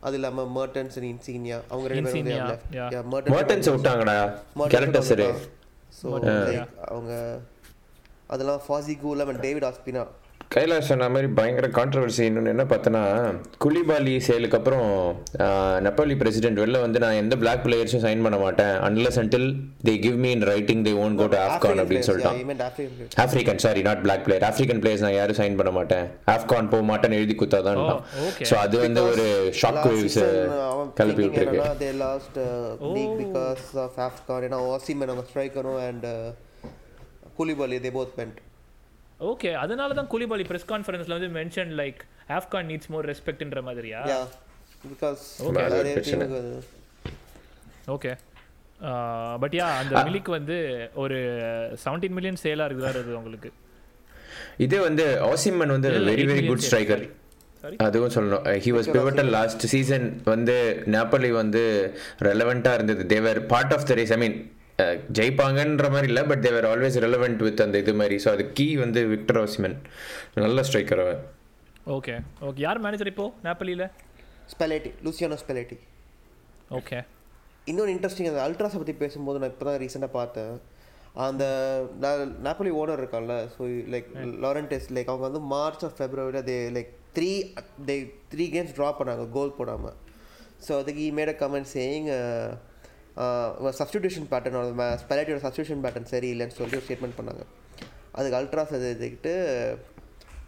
அது 0.00 0.14
இல்லாமல் 0.14 0.48
மர்டன்ஸ் 0.50 0.94
அண்ட் 0.96 1.08
இன்சீனியா 1.10 1.56
அவங்க 1.68 1.88
ரெண்டு. 1.88 2.10
பேரும் 2.10 3.34
மர்டன்ஸ் 3.34 3.68
விட்டாங்கடா. 3.72 4.14
கேரக்டர்ஸ் 4.72 5.12
ஸோ 5.98 6.06
அவங்க 6.88 7.12
அதெல்லாம் 8.26 8.62
Faouzi 8.66 8.94
Ghoulam 9.04 9.26
and 9.26 9.40
David 9.40 9.64
Ospina 9.64 10.02
Kailash 10.54 10.88
சொன்ன 10.90 11.08
மாதிரி 11.14 11.28
பயங்கர 11.36 11.66
கான்ட்ரவர்சி 11.76 12.22
இன்னொன்று 12.28 12.52
என்ன 12.52 12.64
பார்த்தோன்னா 12.70 13.02
குலிபாலி 13.64 14.14
சேலுக்கு 14.28 14.56
அப்புறம் 14.58 14.88
நெப்பாலி 15.86 16.14
பிரசிடென்ட் 16.22 16.60
வெளில 16.62 16.78
வந்து 16.84 16.98
நான் 17.04 17.18
எந்த 17.20 17.34
பிளாக் 17.42 17.62
பிளேயர்ஸும் 17.66 18.02
சைன் 18.06 18.24
பண்ண 18.24 18.38
மாட்டேன். 18.44 18.72
Unless 18.86 19.18
until 19.22 19.46
they 19.88 19.94
give 20.06 20.16
me 20.24 20.30
in 20.36 20.44
writing 20.50 20.82
they 20.88 20.94
won't 21.04 21.14
go 21.20 21.28
to 21.34 21.38
AFCON 21.44 21.82
அப்படின்னு 21.82 22.08
சொல்லிட்டான். 22.08 22.40
African 23.26 23.62
sorry 23.66 23.84
not 23.88 24.02
black 24.06 24.24
player 24.26 24.48
African 24.50 24.82
players 24.82 25.06
நான் 25.06 25.16
யாரும் 25.18 25.40
சைன் 25.40 25.58
பண்ண 25.60 25.72
மாட்டேன். 25.78 26.04
ஆஃப்கான் 26.36 26.72
போக 26.74 26.82
மாட்டேன்னு 26.90 27.20
எழுதி 27.20 27.36
குத்தாதான். 27.44 27.80
Oh. 27.86 27.96
ஸோ 28.50 28.56
அது 28.64 28.82
வந்து 28.86 29.00
ஒரு 29.12 29.28
ஷாக் 29.62 29.82
வேவ்ஸ் 29.88 30.20
கிளப்பி 30.98 31.22
விட்டுருக்கு. 31.24 31.62
They 31.86 31.94
lost 32.04 32.42
league 32.96 33.16
because 33.24 33.66
of 33.86 33.98
AFCON 34.10 34.46
ஏன்னா 34.50 34.60
ஓசிமன் 34.74 35.12
அவங்க 35.14 35.26
ஸ்ட்ரைக்கரும் 35.32 35.80
and 35.88 36.08
Koulibaly 37.40 37.82
they 37.88 37.92
both 38.00 38.16
went 38.20 38.38
okay 39.28 39.50
அதனால 39.62 39.94
தான் 39.98 40.10
குலிபாலி 40.12 40.44
பிரஸ் 40.50 40.66
கான்ஃபரன்ஸ்ல 40.72 41.16
வந்து 41.18 41.30
mention 41.38 41.72
like 41.80 42.00
AFCON 42.38 42.68
needs 42.70 42.90
more 42.94 43.06
ரெஸ்பெக்ட்ன்ற 43.12 43.62
மாதிரியா? 43.68 44.00
பிகாஸ் 44.90 45.24
ஓகே 47.94 48.12
பட் 49.42 49.54
யா 49.60 49.66
அந்த 49.80 50.02
மிலிக் 50.08 50.30
வந்து 50.36 50.56
ஒரு 51.02 51.16
செவன்டீன் 51.84 52.14
மில்லியன் 52.18 52.42
சேலாக 52.44 52.68
இருக்குதா 52.68 53.18
உங்களுக்கு. 53.22 53.50
இதே 54.66 54.78
வந்து 54.88 55.04
ஆசிமன் 55.30 55.74
வந்து 55.76 55.90
very 55.90 56.04
very 56.08 56.24
million 56.30 56.48
good 56.50 56.64
striker? 56.66 57.02
அதுவும் 57.86 58.12
சொல்லணும். 58.14 58.44
He 58.64 58.70
was 58.76 58.88
pivotal 58.96 59.30
last 59.36 59.64
season 59.72 60.06
வந்து 60.32 60.56
நேபாளி 60.94 61.30
வந்து 61.40 61.62
ரெலவெண்ட்டாக 62.28 62.78
இருந்தது. 62.78 63.02
They're 63.12 63.40
part 63.52 63.74
of 63.76 63.86
the 63.90 63.94
race 64.00 64.14
I 64.16 64.18
mean 64.24 64.36
ஜெயிப்பாங்கன்ற 65.18 65.88
மாதிரி 65.94 66.08
இல்லை 66.10 66.22
but 66.30 66.42
they're 66.46 66.66
always 66.70 66.96
relevant 67.06 67.42
with 67.46 67.62
அந்த 67.64 67.78
இது 67.84 67.94
மாதிரி. 68.00 68.16
ஸோ 68.24 68.28
அது 68.34 68.44
கீ 68.58 68.66
வந்து 68.84 69.02
விக்டர் 69.14 69.40
ஆசிமன் 69.42 69.76
நல்ல 70.44 70.64
ஸ்ட்ரைக்கர் 70.68 71.02
அவன். 71.04 71.20
ஓகே 71.96 72.14
ஓகே 72.48 72.60
யார் 72.66 72.82
மேனேஜர் 72.86 73.12
இப்போ? 73.12 73.26
நாப்பலியில் 73.46 73.86
ஸ்பெலேட்டி 74.52 74.90
லூசியானோ 75.06 75.38
ஸ்பெலேட்டி 75.42 75.78
ஓகே 76.78 76.98
இன்னொன்று 77.66 77.94
இன்ட்ரெஸ்டிங் 77.94 78.28
அந்த 78.30 78.42
அல்ட்ராஸை 78.46 78.78
பற்றி 78.80 78.94
பேசும்போது 79.00 79.40
நான் 79.40 79.52
இப்போ 79.52 79.66
தான் 79.68 79.80
ரீசெண்டாக 79.82 80.12
பார்த்தேன். 80.18 80.52
அந்த 81.26 81.44
நாப்பலி 82.46 82.70
ஓனர் 82.80 83.00
இருக்கான்ல 83.00 83.34
ஸோ 83.54 83.62
லைக் 83.94 84.08
லாரன்டெஸ் 84.44 84.88
லைக் 84.96 85.10
அவங்க 85.12 85.24
வந்து 85.28 85.42
March 85.52 85.84
of 85.88 85.96
ஃபெப்ரவரியில் 85.98 86.46
they 86.48 86.56
like 86.76 86.90
three 87.16 87.30
they 87.88 87.96
three 88.32 88.44
games 88.54 88.74
draw 88.76 88.88
பண்ணாங்க 88.98 89.24
கோல் 89.36 89.56
போடாமல் 89.58 89.96
ஸோ 90.66 90.72
அதுக்கு 90.80 91.02
he 91.06 91.10
made 91.18 91.32
a 91.34 91.36
comment 91.42 91.70
saying 91.72 92.08
substitution 93.80 94.28
pattern 94.32 94.58
ஸ்பெலட்டியோட 95.02 95.40
substitution 95.46 95.82
pattern 95.84 96.10
சரியில்லைன்னு 96.14 96.56
சொல்லி 96.58 96.78
ஒரு 96.78 96.86
ஸ்டேட்மெண்ட் 96.86 97.18
பண்ணாங்க. 97.20 97.42
அதுக்கு 98.18 98.38
அல்ட்ராஸ் 98.40 98.74
அது 98.78 98.88
இதுக்கிட்டு 98.96 99.34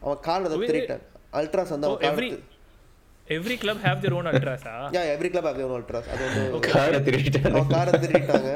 அவன் 0.05 0.21
கால் 0.29 0.47
அதை 0.49 0.57
திருட்டான் 0.71 1.05
அல்ட்ராஸ் 1.41 1.75
வந்து 1.75 1.89
அவன் 1.91 2.07
every 2.11 2.31
every 3.37 3.57
club 3.63 3.83
have 3.85 4.01
their 4.03 4.17
own 4.19 4.29
அல்ட்ராஸா 4.31 4.73
yeah 4.95 5.03
every 5.13 5.29
club 5.35 5.47
have 5.61 5.75
ultras 5.77 6.09
அது 6.15 6.23
வந்து 6.29 6.43
காரை 6.75 6.99
திருடிட்டாங்க. 7.07 7.53
அவன் 7.55 7.71
காரை 7.75 7.93
திருடிட்டாங்க. 8.05 8.51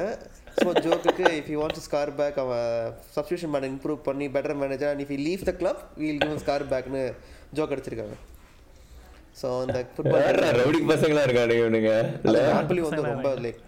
so 0.58 0.68
ஜோக்குக்கு 0.84 1.24
if 1.38 1.50
you 1.52 1.58
want 1.62 1.80
car 1.86 2.12
back 2.20 2.38
அவன் 2.44 2.68
சப்ஸ்டியூஷன் 3.16 3.52
பண்ண 3.54 3.68
இம்ப்ரூவ் 3.74 4.00
பண்ணி 4.08 4.26
better 4.36 4.58
manager 4.62 4.90
and 4.92 5.02
if 5.04 5.12
you 5.14 5.20
leave 5.28 5.44
the 5.50 5.54
club 5.60 5.82
we'll 6.02 6.20
give 6.24 6.40
car 6.44 6.64
பேக்னு 6.72 7.02
joke 7.58 7.74
அடிச்சிருக்காங்க. 7.74 8.16
ஸோ 9.36 9.48
அந்த 9.62 9.78
ஃபுட்பால் 9.94 10.38
ரவுடி 10.58 10.78
பசங்களா 10.90 11.24
இருக்காங்க 11.26 11.54
இவனுங்க. 11.60 11.90
இல்ல? 12.26 12.38
நாட்களி 12.52 12.82
வந்து 12.84 13.02
ரொம்ப 13.08 13.30
லைக் 13.44 13.60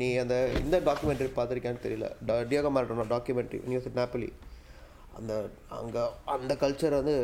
நீ 0.00 0.08
அந்த 0.22 0.34
இந்த 0.60 0.76
டாக்குமெண்ட்ரி 0.86 1.28
பார்த்துருக்கேன்னு 1.36 1.84
தெரியல. 1.84 2.06
Diego 2.50 2.70
Maradona 2.74 3.06
documentary 3.12 3.58
news 3.70 3.88
Napoli 3.98 4.28
அந்த 5.18 5.32
அங்கே 5.76 6.02
அந்த 6.34 6.52
கல்ச்சர் 6.60 6.96
வந்து 6.98 7.14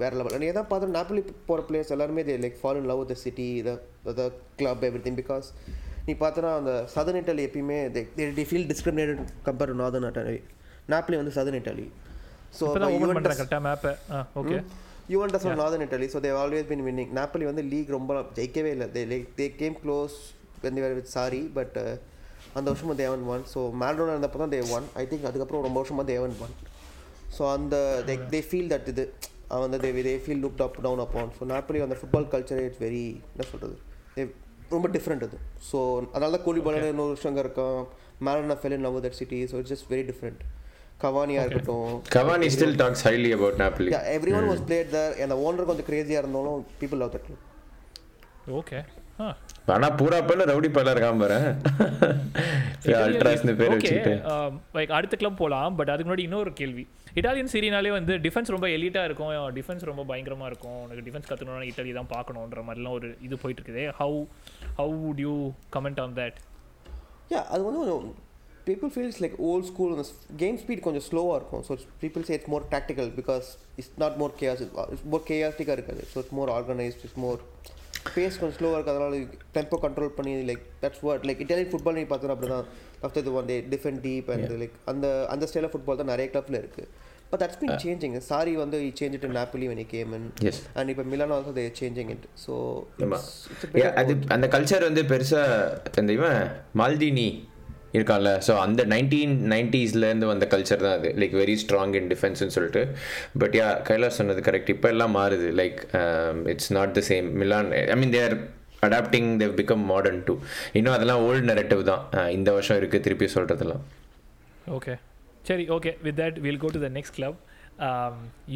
வேற 0.00 0.10
லெவல் 0.18 0.40
நீ 0.42 0.48
எதாவது 0.48 0.70
பார்த்தா 0.70 0.96
நாப்பலி 0.96 1.20
போகிற 1.46 1.62
பிளேயர்ஸ் 1.68 1.92
எல்லாருமே 1.94 2.24
they 2.28 2.36
like 2.42 2.58
fall 2.60 2.80
love 2.90 3.04
the 3.10 3.18
city 3.22 3.46
the 3.62 3.72
the 4.18 4.24
club 4.58 4.84
everything 5.06 5.20
because 5.20 5.46
நீ 6.06 6.14
பார்த்தனா 6.20 6.50
அந்த 6.58 6.74
சதன் 6.94 7.20
இட்டலி 7.20 7.44
எப்பயுமே 7.48 7.78
they 8.36 8.44
feel 8.50 8.68
discriminated 8.72 9.22
compared 9.48 9.72
to 9.72 9.78
northern 9.80 10.08
Italy 10.10 10.36
Napoli 10.88 11.18
வந்து 11.20 11.34
சதன் 11.38 11.58
இட்டலி 11.60 11.86
ஸோ 12.58 12.66
கரெக்டாக 12.74 13.62
மேப்பை 13.66 13.94
okay 14.42 14.58
Juventus 15.12 15.46
of 15.48 15.58
northern 15.60 15.84
Italy 15.84 16.08
so 16.14 16.20
they've 16.26 16.38
always 16.40 16.68
been 16.70 16.84
winning 16.86 17.12
Napoli 17.18 17.44
வந்து 17.50 17.62
league 17.72 17.90
ரொம்ப 17.96 18.12
ஜெயிக்கவே 18.38 18.70
இல்லை. 18.76 18.86
They 18.96 19.02
like 19.12 19.28
they 19.38 19.46
came 19.60 19.76
close 19.84 20.16
with 20.62 21.12
Sarri 21.16 21.42
but 21.58 21.76
அந்த 22.54 22.66
வருஷமும் 22.70 23.00
தேவன் 23.02 23.22
ஒன் 23.32 23.42
ஸோ 23.54 23.60
மேல்டோனா 23.82 24.12
இருந்தப்போ 24.14 24.38
தான் 24.42 24.52
தே 24.54 24.60
ஒன் 24.76 24.86
ஐ 25.02 25.04
திங்க் 25.10 25.26
அதுக்கப்புறம் 25.30 25.64
ரொம்ப 25.66 25.78
வருஷமாக 25.80 26.06
தேவன் 26.12 26.34
ஒன் 26.44 26.54
ஸோ 27.36 27.42
அந்த 27.56 27.76
தே 28.08 28.14
தே 28.34 28.40
ஃபீல் 28.48 28.70
தட் 28.72 28.88
இது 28.92 29.04
அவன் 29.48 29.64
வந்து 29.66 29.80
they 29.84 29.90
they 30.08 30.14
feel 30.24 30.42
look 30.44 30.62
up 30.66 30.78
down 30.86 31.02
upon 31.04 31.30
so 31.38 31.44
Napoli 31.52 31.80
அந்த 31.86 31.98
ஃபுட்பால் 32.00 32.28
கல்ச்சர் 32.34 32.62
இட்ஸ் 32.66 32.82
வெரி 32.86 33.04
என்ன 33.32 33.46
சொல்கிறது 33.52 33.76
ரொம்ப 34.74 34.86
டிஃப்ரெண்ட் 34.96 35.24
அது. 35.26 35.36
ஸோ 35.68 35.78
அதனால 36.12 36.30
தான் 36.34 36.44
கோலி 36.46 36.60
பாலர் 36.64 36.90
இன்னொரு 36.92 37.12
வருஷம் 37.12 37.30
அங்கே 37.30 37.42
இருக்கான் 37.44 37.78
மேலனா 38.26 38.56
fell 38.60 38.76
in 38.76 38.84
love 38.86 38.98
that 39.04 39.18
city 39.20 39.38
so 39.50 39.56
it's 39.60 39.72
just 39.74 39.88
very 39.92 40.04
different 40.10 40.40
கவானியாக 41.02 41.44
இருக்கட்டும் 41.46 41.90
Cavani 42.14 42.46
still 42.54 42.78
talks 42.82 43.04
highly 43.08 43.30
about 43.38 43.58
Napoli 43.64 43.90
yeah 43.96 44.06
everyone 44.16 44.46
was 44.52 44.62
played 44.70 44.88
there 44.96 45.12
and 45.22 45.30
the 45.34 45.40
owner 45.48 45.64
கொஞ்சம் 45.68 45.88
கிரேசியாக 45.90 46.22
இருந்தாலும் 46.24 46.62
people 46.80 47.00
love 47.04 47.12
that 47.16 47.24
club. 47.26 47.42
Okay 48.60 48.78
ah 49.22 49.28
ஆனா 49.74 49.88
பூரா 50.00 50.18
பண்ண 50.28 50.42
ரவுடி 50.50 50.68
பல்ல 50.74 50.92
இருக்காம 50.94 51.20
பாரு. 51.22 51.38
அல்ட்ராஸ்னு 53.06 53.54
பேர் 53.60 53.72
ஓகே 53.72 53.78
வச்சுக்கிட்டு 53.78 54.12
லைக் 54.76 54.92
அடுத்த 54.98 55.14
கிளப் 55.20 55.40
போகலாம் 55.40 55.74
பட் 55.78 55.90
அதுக்கு 55.92 56.08
முன்னாடி 56.08 56.24
இன்னொரு 56.28 56.50
கேள்வி. 56.60 56.84
இட்டாலியன் 57.18 57.50
சீரினாலே 57.54 57.90
வந்து 57.96 58.14
டிஃபென்ஸ் 58.26 58.52
ரொம்ப 58.54 58.66
எலிட்டாக 58.76 59.08
இருக்கும் 59.08 59.32
டிஃபென்ஸ் 59.58 59.88
ரொம்ப 59.90 60.04
பயங்கரமாக 60.10 60.50
இருக்கும்? 60.50 60.78
உனக்கு 60.84 61.04
டிஃபென்ஸ் 61.08 61.28
கற்றுக்கணும்னா 61.30 61.68
இட்டாலி 61.70 61.92
தான் 61.98 62.12
பார்க்கணுன்ற 62.14 62.62
மாதிரிலாம் 62.68 62.96
ஒரு 62.98 63.10
இது 63.26 63.38
போயிட்டு 63.42 63.62
இருக்குது. 63.62 63.84
How 64.00 64.20
how 64.80 64.94
would 65.04 65.22
you 65.26 65.34
comment 65.76 66.00
on 66.04 66.16
that 66.20 66.38
yeah 67.34 67.44
அது 67.54 67.62
வந்து 67.68 67.82
people 68.68 68.90
feels 68.96 69.16
like 69.24 69.34
old 69.48 69.64
school 69.70 69.90
and 69.94 70.00
the 70.02 70.36
game 70.42 70.56
speed 70.62 70.80
கொஞ்சம் 70.86 71.06
ஸ்லோவாக 71.08 71.38
இருக்கும். 71.40 71.62
So 71.68 71.72
people 72.04 72.22
say 72.28 72.34
it's 72.38 72.50
more 72.54 72.62
tactical 72.74 73.08
because 73.20 73.46
it's 73.80 73.90
not 74.04 74.14
more 74.22 74.30
chaos 74.40 74.60
it's 74.94 75.04
more 75.14 75.22
chaotic 75.30 75.70
இருக்காது. 75.76 76.04
So 76.12 76.16
it's 76.24 76.34
more 76.40 76.48
organized 76.58 77.02
it's 77.08 77.18
more 77.26 77.38
pace 78.16 78.36
கொஞ்சம் 78.40 78.56
ஸ்லோவாக 78.58 78.76
இருக்குது 78.76 78.94
அதனால 78.94 79.16
டெம்போ 79.54 79.76
கண்ட்ரோல் 79.84 80.12
பண்ணி 80.18 80.32
like 80.50 80.62
that's 80.82 81.02
what 81.06 81.24
like 81.28 81.40
Italian 81.44 81.70
football 81.72 81.96
நீ 81.98 82.02
பார்த்தா 82.12 82.34
அப்படி 82.34 82.48
தான் 82.52 82.66
after 83.06 83.24
the 83.26 83.32
one 83.38 83.48
day 83.50 83.56
defend 83.74 84.00
deep 84.06 84.28
and 84.34 84.52
like 84.62 84.74
அந்த 84.92 85.06
அந்த 85.34 85.46
ஸ்டைல் 85.50 85.68
ஃபுட்பால் 85.72 85.98
தான் 86.00 86.10
நிறைய 86.12 86.26
கிளப்பில் 86.32 86.58
இருக்குது 86.60 86.88
but 87.30 87.40
that's 87.42 87.60
been 87.62 87.74
changing 87.84 88.14
Sarri 88.30 88.52
வந்து 88.62 88.78
change 89.00 89.16
it 89.18 89.26
Napoli 89.38 89.66
when 89.70 89.80
he 89.82 89.86
came 89.94 90.12
in. 90.18 90.24
Yes 90.50 90.60
and 90.78 90.90
இப்போ 90.92 91.04
Milan 91.12 91.34
also 91.36 91.52
they 91.58 91.64
changing 91.80 92.12
it 92.14 92.24
so 92.44 92.54
அது 94.02 94.14
அந்த 94.36 94.48
கல்ச்சர் 94.54 94.86
வந்து 94.88 95.04
பெருசா 95.12 95.42
இந்த 96.02 96.12
இவன் 96.18 96.38
மால்டினி 96.82 97.28
இருக்கான்ல. 97.96 98.30
ஸோ 98.46 98.52
அந்த 98.66 98.84
நைன்டீன் 98.92 99.34
நைன்டிஸ்லேருந்து 99.54 100.28
வந்த 100.32 100.46
கல்ச்சர் 100.52 100.84
தான் 100.86 100.96
அது. 100.98 101.10
லைக் 101.22 101.34
வெரி 101.42 101.56
ஸ்ட்ராங் 101.64 101.94
இன் 102.00 102.08
டிஃபென்ஸ்னு 102.12 102.54
சொல்லிட்டு. 102.56 102.82
பட் 103.42 103.56
யா 103.60 103.68
கைலாஸ் 103.88 104.18
சொன்னது 104.20 104.42
கரெக்ட் 104.48 104.70
இப்போ 104.76 104.90
எல்லாம் 104.94 105.14
மாறுது. 105.18 105.48
Like 105.62 105.80
it's 106.54 106.72
not 106.78 106.94
the 107.00 107.02
same 107.10 107.28
Milan 107.42 107.70
I 107.94 107.98
mean 108.02 108.14
they're 108.18 108.36
adapting 108.86 109.30
they've 109.42 109.54
become 109.60 109.84
modern 109.92 110.22
too 110.28 110.34
இன்னும் 110.78 110.96
அதெல்லாம் 110.96 111.22
ஓல்டு 111.28 111.44
நெரட்டிவ் 111.52 111.82
தான். 111.90 112.02
இந்த 112.38 112.50
வருஷம் 112.56 112.78
இருக்குது 112.80 113.04
திருப்பி 113.06 113.28
சொல்கிறதெல்லாம் 113.36 113.84
ஓகே 114.76 114.94
சரி 115.48 115.64
okay 115.76 115.92
with 116.06 116.18
that 116.22 116.38
we'll 116.46 116.62
go 116.64 116.70
to 116.76 116.80
the 116.86 116.90
next 116.96 117.16
club 117.18 117.38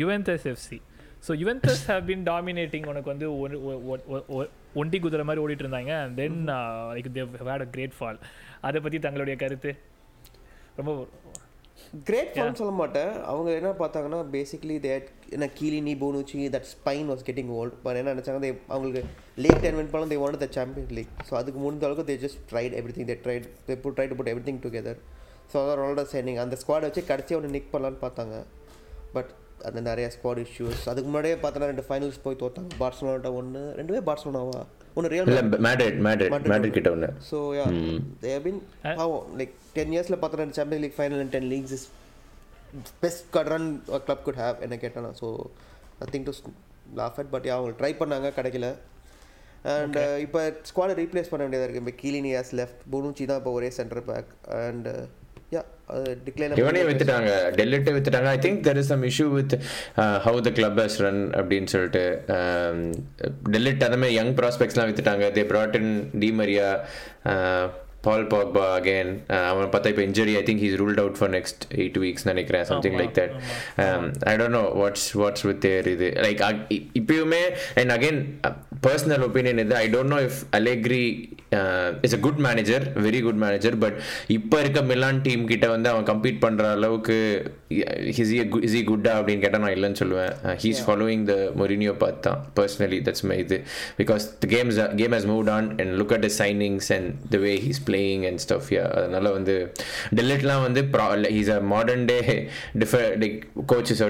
Juventus 0.00 0.46
FC 0.52 0.78
so 1.26 1.32
Juventus 1.42 1.82
have 1.90 2.04
been 2.10 2.24
dominating 2.30 2.86
உனக்கு 2.92 3.12
வந்து 3.12 3.26
ஒண்டி 4.80 4.98
குதிரை 5.04 5.24
மாதிரி 5.28 5.42
ஓடிட்டு 5.44 5.64
இருந்தாங்க. 5.64 5.92
Then 6.20 6.38
like 6.96 7.08
they've 7.18 7.36
had 7.48 7.64
a 7.66 7.68
great 7.74 7.96
fall 7.98 8.18
அதை 8.68 8.78
பற்றி 8.84 8.98
தங்களுடைய 9.06 9.36
கருத்து? 9.42 9.72
ரொம்ப 10.78 10.92
கிரேட் 12.08 12.32
ஃபார்ம் 12.34 12.58
சொல்ல 12.60 12.72
மாட்டேன். 12.80 13.12
அவங்க 13.30 13.48
என்ன 13.60 13.70
பார்த்தாங்கன்னா 13.80 14.20
பேசிக்லி 14.34 14.76
தேட் 14.86 15.08
என்ன 15.36 15.46
Chiellini 15.58 15.92
Bonucci 16.02 16.38
that 16.54 16.68
spine 16.74 17.08
was 17.12 17.24
getting 17.28 17.50
old 17.58 17.74
but 17.84 17.98
என்ன 18.00 18.14
நினச்சாங்க 18.14 18.40
they 18.44 18.52
அவங்களுக்கு 18.72 19.02
லீக் 19.44 19.62
டென் 19.64 19.78
வின் 19.78 19.90
பண்ணலாம் 19.92 20.12
they 20.12 20.18
want 20.22 20.42
the 20.44 20.48
champion 20.56 20.94
league 20.98 21.12
so 21.28 21.34
அதுக்கு 21.40 21.60
முடிந்த 21.64 21.86
அளவுக்கு 21.88 22.08
they 22.10 22.16
just 22.24 22.40
tried 22.52 22.76
everything 22.96 23.08
they 23.10 23.16
tried 23.26 23.46
they 23.68 23.76
put 23.84 23.96
try 23.98 24.06
to 24.12 24.18
put 24.20 24.30
everything 24.48 24.62
together 24.66 24.98
so 25.52 25.56
அதான் 25.62 25.78
Ronaldo 25.82 26.04
signing 26.14 26.40
அந்த 26.44 26.58
squad 26.62 26.86
வச்சு 26.88 27.04
கடைசியாக 27.12 27.40
ஒன்று 27.40 27.54
நிக் 27.56 27.70
பண்ணலான்னு 27.74 28.02
பார்த்தாங்க. 28.06 28.36
பட் 29.16 29.30
அந்த 29.68 29.80
நிறைய 29.88 30.06
ஸ்குவாட் 30.14 30.40
இஷ்யூஸ் 30.44 30.82
அதுக்கு 30.90 31.08
முன்னாடியே 31.08 31.36
பார்த்தோன்னா 31.42 31.68
ரெண்டு 31.72 31.84
ஃபைனல்ஸ் 31.88 32.18
போய் 32.24 32.38
தோத்தாங்க. 32.42 32.70
பார்சலோனாட்ட 32.82 33.30
ஒன்று 33.40 33.62
ரெண்டுமே 33.80 34.00
பார்சலோனாவா? 34.08 34.60
ஒன்று 34.96 35.10
ரியல் 35.14 35.28
மேட்ரிட் 35.66 35.98
மேட்ரிட் 36.06 36.48
மேட்ரிட் 36.52 36.76
கிட்ட 36.78 36.90
ஒன்று 36.96 37.10
ஸோ 37.30 37.38
யா 37.58 37.66
தே 38.24 38.32
பின் 38.46 38.60
பாவம். 39.00 39.26
லைக் 39.40 39.54
டென் 39.76 39.94
இயர்ஸில் 39.96 40.20
பார்த்தோன்னா 40.22 40.56
champion 40.60 40.84
league 40.84 40.96
final 40.98 41.22
and 41.24 41.34
then 41.36 41.50
leagues 41.54 41.74
is 41.78 41.86
best 43.04 43.26
current 43.36 43.70
club 44.06 44.24
could 44.28 44.40
have 44.44 44.62
என்ன 44.66 44.78
கேட்டேன். 44.84 45.10
So 45.22 45.28
nothing 46.00 46.26
to 46.28 46.34
laugh 47.00 47.20
at 47.22 47.32
but 47.34 47.48
அவங்க 47.56 47.74
ட்ரை 47.82 47.92
பண்ணாங்க 48.02 48.30
கிடைக்கல. 48.40 48.68
அண்ட் 49.72 49.96
இப்போ 50.26 50.40
ஸ்குவாடை 50.68 50.94
ரீப்ளேஸ் 51.00 51.28
பண்ண 51.32 51.42
வேண்டியதாக 51.44 51.66
இருக்குது 51.66 51.84
இப்போ 51.84 51.96
கீலினியாஸ் 52.02 52.50
லெஃப்ட் 52.60 52.80
புனுச்சி 52.92 53.24
தான் 53.30 53.40
இப்போ 53.40 53.52
ஒரே 53.58 53.68
சென்டர் 53.76 54.04
பேக் 54.08 54.30
அண்ட் 54.62 54.88
யா 55.54 55.62
அது 55.94 56.10
டிக்ளைன் 56.26 56.56
இவனே 56.60 56.82
வித்துட்டாங்க. 56.88 57.30
டெல்லிட்டே 57.58 57.92
வித்துட்டாங்க. 57.96 58.28
I 58.34 58.38
think 58.44 58.60
there 58.66 58.80
is 58.82 58.90
some 58.92 59.02
issue 59.10 59.26
with 59.36 59.54
how 60.26 60.40
the 60.46 60.50
club 60.58 60.80
has 60.80 60.98
run 61.04 61.22
அப்படின்னு 61.40 61.70
சொல்லிட்டு 61.74 62.04
டெல்லிட் 63.54 63.86
அந்த 63.88 63.98
மாதிரி 64.02 64.14
யங் 64.20 64.34
ப்ராஸ்பெக்ட்ஸ்லாம் 64.40 64.90
வித்துட்டாங்க. 64.90 65.26
They 65.38 65.44
brought 65.52 65.76
in 65.80 65.88
Di 66.22 66.30
Maria 66.40 66.68
Paul 68.06 68.26
Pogba 68.32 68.64
again 68.78 69.10
அவன் 69.50 69.70
பார்த்தா 69.74 69.92
இப்போ 69.92 70.04
injury 70.08 70.34
I 70.40 70.42
think 70.48 70.62
he's 70.64 70.76
ruled 70.82 71.00
out 71.02 71.18
for 71.20 71.32
next 71.36 71.64
eight 71.82 71.98
weeks 72.04 72.26
நினைக்கிறேன் 72.30 72.66
something 72.70 72.98
like 73.00 73.14
that 73.20 73.34
I 74.32 74.34
don't 74.42 74.56
know 74.58 74.64
what's 74.82 75.08
what's 75.22 75.46
with 75.50 75.62
their 75.66 75.88
இது. 75.94 76.10
லைக் 76.26 76.42
இப்பயுமே 77.00 77.42
அண்ட் 77.82 77.94
அகெயின் 77.96 78.20
பர்சனல் 78.86 79.24
ஒப்பீனியன் 79.26 79.60
இது. 79.64 79.74
I 79.84 79.86
don't 79.94 80.12
know 80.14 80.18
if 80.28 80.40
Allegri 80.58 81.04
is 82.06 82.14
a 82.16 82.20
good 82.26 82.40
manager 82.46 82.84
very 83.06 83.20
good 83.26 83.40
manager 83.44 83.74
but 83.84 83.96
இப்போ 84.36 84.56
இருக்க 84.62 84.80
Milan 84.90 85.20
team 85.26 85.42
கிட்ட 85.50 85.66
வந்து 85.74 85.88
அவன் 85.92 86.06
compete 86.10 86.40
பண்ற 86.44 86.62
அளவுக்கு 86.76 87.18
ஹிஸ் 88.16 88.32
இஸ் 88.68 88.76
இ 88.80 88.82
குட்டா 88.90 89.12
அப்படின்னு 89.18 89.42
கேட்டால் 89.44 89.62
நான் 89.64 89.74
இல்லைன்னு 89.76 90.00
சொல்லுவேன். 90.02 90.32
ஹீஸ் 90.64 90.80
ஃபாலோவிங் 90.86 91.24
த 91.30 91.34
மொரினியோ 91.60 91.94
பார்த்து 92.02 92.24
தான் 92.28 92.40
பர்சனலி 92.58 92.98
தட்ஸ் 93.08 93.24
மை 93.30 93.38
இது. 93.44 93.58
Because 94.00 94.26
the 94.44 94.48
games 94.54 94.80
game 95.02 95.14
has 95.18 95.28
move 95.32 95.50
on 95.56 95.68
and 95.80 95.94
look 96.00 96.14
at 96.16 96.26
signings 96.40 96.90
and 96.96 97.10
the 97.34 97.40
way 97.44 97.52
he's 97.66 97.82
playing 97.92 98.26
and 98.30 98.42
stuff 98.44 98.68
yeah 98.70 98.84
அதனால 98.98 99.30
வந்து 99.30 99.56
டெல்லிட்லாம் 100.16 100.62
வந்து 100.66 100.82
he's 101.36 101.50
a 101.56 101.60
modern 101.74 102.04
day 102.04 102.18
differ 102.78 103.08
like 103.22 103.38
coaches 103.72 104.02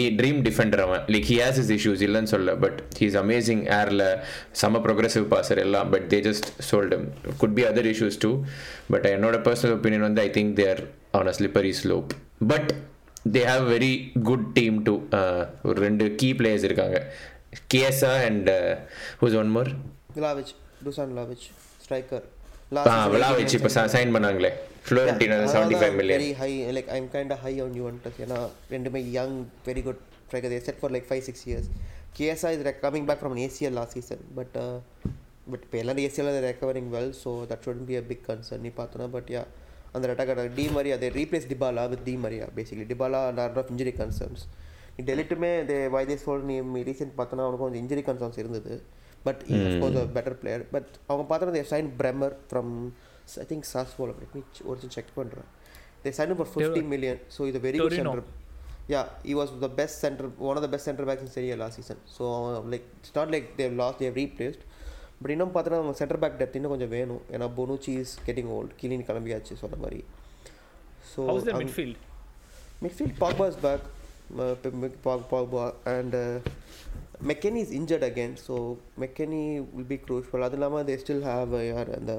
the 0.00 0.06
dream 0.20 0.38
defender 0.48 0.82
அவன். 0.86 1.02
Like 1.14 1.26
he 1.30 1.36
has 1.42 1.58
is 1.62 1.72
issues 1.76 2.02
இல்லைன்னு 2.06 2.32
சொல்ல 2.34 2.54
but 2.64 2.78
he's 2.98 3.16
amazing 3.22 3.62
ஏரில் 3.80 4.04
செம 4.62 4.78
progressive 4.78 5.26
passer 5.34 5.62
எல்லாம் 5.64 5.90
but 5.90 6.06
they 6.14 6.20
just 6.28 6.48
sold 6.70 6.98
could 7.38 7.54
be 7.54 7.62
other 7.62 7.88
issues 7.92 8.18
too 8.18 8.30
but 8.90 9.06
என்னோட 9.06 9.38
பர்சனல் 9.48 9.74
ஒப்பீனியன் 9.78 10.06
வந்து 10.08 10.20
I 10.20 10.30
think 10.30 10.52
there 10.52 10.80
on 11.10 11.26
a 11.26 11.34
slippery 11.38 11.72
slope 11.82 12.10
but 12.46 12.70
they 13.32 13.42
have 13.52 13.64
very 13.72 13.92
good 14.22 14.46
team 14.52 14.82
to 14.82 14.94
ஒரு 15.62 15.78
ரெண்டு 15.80 16.14
key 16.14 16.30
players 16.32 16.64
இருக்காங்க. 16.64 16.98
Chiesa 17.74 18.12
and 18.24 18.50
who's 19.20 19.36
one 19.38 19.48
more 19.48 19.70
Vlahovic 20.24 20.52
Dusan 20.84 21.14
Vlahovic 21.18 21.46
striker 21.84 22.26
Vlahovic 23.12 23.54
இப்போ 23.56 23.68
sign 23.94 24.12
பண்ணாங்களே. 24.14 24.50
Fiorentina 24.86 25.36
seventy 25.54 25.76
five 25.80 25.94
million 25.98 26.20
very 26.20 26.28
high 26.40 26.50
like 26.76 26.90
I'm 26.96 27.08
kind 27.14 27.32
high 27.42 27.52
on 27.64 27.74
Juventus 27.78 28.18
ஏன்னா 28.24 28.38
ரெண்டுமே 28.74 29.00
young 29.16 29.34
very 29.68 29.82
good 29.86 30.00
striker 30.26 30.52
they 30.54 30.60
set 30.68 30.78
for 30.80 30.92
like 30.94 31.06
five 31.08 31.22
six 31.28 31.44
years 31.48 31.68
Chiesa 32.18 32.50
is 32.56 32.62
coming 32.84 33.06
back 33.08 33.20
from 33.22 33.36
ACL 33.46 33.76
last 33.78 33.96
season 33.98 34.22
but 34.38 34.54
but 35.52 35.64
இப்போ 35.66 35.78
எல்லாரும் 35.82 36.04
ACL 36.08 36.30
recovering 36.48 36.90
well 36.94 37.12
so 37.22 37.32
that 37.50 37.64
should 37.66 37.82
be 37.90 37.96
a 38.00 38.04
big 38.10 38.24
concern 38.30 38.62
நீ 38.66 38.72
பார்த்தோன்னா 38.80 39.08
but 39.16 39.30
yeah 39.36 39.42
அந்த 39.94 40.04
ரெட்டா 40.12 40.46
Di 40.58 40.66
Maria 40.76 40.96
replace 41.18 41.48
Dybala 41.52 41.84
with 41.94 42.04
Di 42.08 42.14
Maria 42.24 42.48
basically 42.58 42.86
Dybala 42.92 43.22
lot 43.40 43.60
of 43.62 43.70
injury 43.74 43.94
concerns 44.00 44.44
டெலிட்டுமே 45.10 45.52
they 45.70 45.78
why 45.96 46.04
they 46.10 46.18
sold 46.24 46.42
நீ 46.50 46.56
recent 46.90 47.14
பார்த்தோன்னா 47.18 47.44
அவனுக்கு 47.46 47.64
கொஞ்சம் 47.66 47.82
இன்ஜுரி 47.84 48.02
கன்சர்ன்ஸ் 48.08 48.40
இருந்தது. 48.42 48.72
But 49.28 49.40
cause 49.82 49.98
a 50.02 50.04
better 50.18 50.36
player 50.42 50.64
but 50.74 50.90
அவங்க 51.08 51.24
பார்த்தோன்னா 51.30 51.56
they 51.58 51.64
sign 51.74 51.88
Bremer 52.02 52.36
from 52.50 52.74
I 53.44 53.48
think 53.52 53.66
சாஸ்போல் 53.74 54.12
அப்படி 54.14 54.44
ஒரு 54.72 54.94
check 54.98 55.16
பண்ணுறேன் 55.20 55.48
they 56.04 56.12
sign 56.20 56.36
for 56.40 56.52
fifty 56.54 56.84
million 56.94 57.20
so 57.38 57.48
இது 57.52 57.60
very 57.68 57.80
good. 57.84 57.98
Centre 58.00 58.24
yeah 58.92 59.08
he 59.26 59.34
was 59.38 59.50
the 59.64 59.68
best 59.78 59.96
center 60.04 60.24
one 60.46 60.56
of 60.58 60.62
the 60.64 60.70
best 60.72 60.84
center 60.88 61.04
backs 61.08 61.22
in 61.24 61.28
Serie 61.34 61.50
A 61.54 61.56
last 61.60 61.76
season. 61.78 61.98
So 62.14 62.22
uh, 62.46 62.60
like 62.72 62.86
it's 63.00 63.12
not 63.18 63.28
like 63.34 63.46
they've 63.58 63.76
lost 63.80 63.96
they've 64.00 64.16
replaced. 64.22 64.62
But 65.20 65.32
இன்னும் 65.34 65.52
பார்த்தோன்னா 65.54 65.78
அவங்க 65.80 65.94
centre 66.00 66.18
back 66.22 66.36
depth 66.40 66.56
இன்னும் 66.58 66.72
கொஞ்சம் 66.72 66.92
வேணும். 66.96 67.22
ஏன்னா 67.34 67.46
Bonucci 67.58 67.92
is 68.02 68.14
getting 68.26 68.50
old 68.56 68.72
கிளீன் 68.80 69.04
கிளம்பியாச்சு 69.08 69.54
சொன்ன 69.62 69.78
மாதிரி. 69.82 70.00
So 71.10 71.20
the 71.48 71.54
midfield 71.62 71.98
midfield 72.84 73.14
Pogba 73.22 73.46
is 73.52 73.60
back 73.66 73.84
Pogba 75.34 75.64
and 75.94 76.16
McKennie 77.28 77.60
is 77.64 77.74
injured 77.78 78.04
again 78.08 78.34
so 78.46 78.54
McKennie 79.02 79.40
will 79.74 79.90
be 79.92 79.98
crucial 80.04 80.44
அது 80.46 80.56
இல்லாமல் 80.58 80.84
தே 80.88 80.94
ஸ்டில் 81.02 81.24
ஹாவ் 81.30 81.54
யார் 81.70 81.90
அந்த 81.98 82.12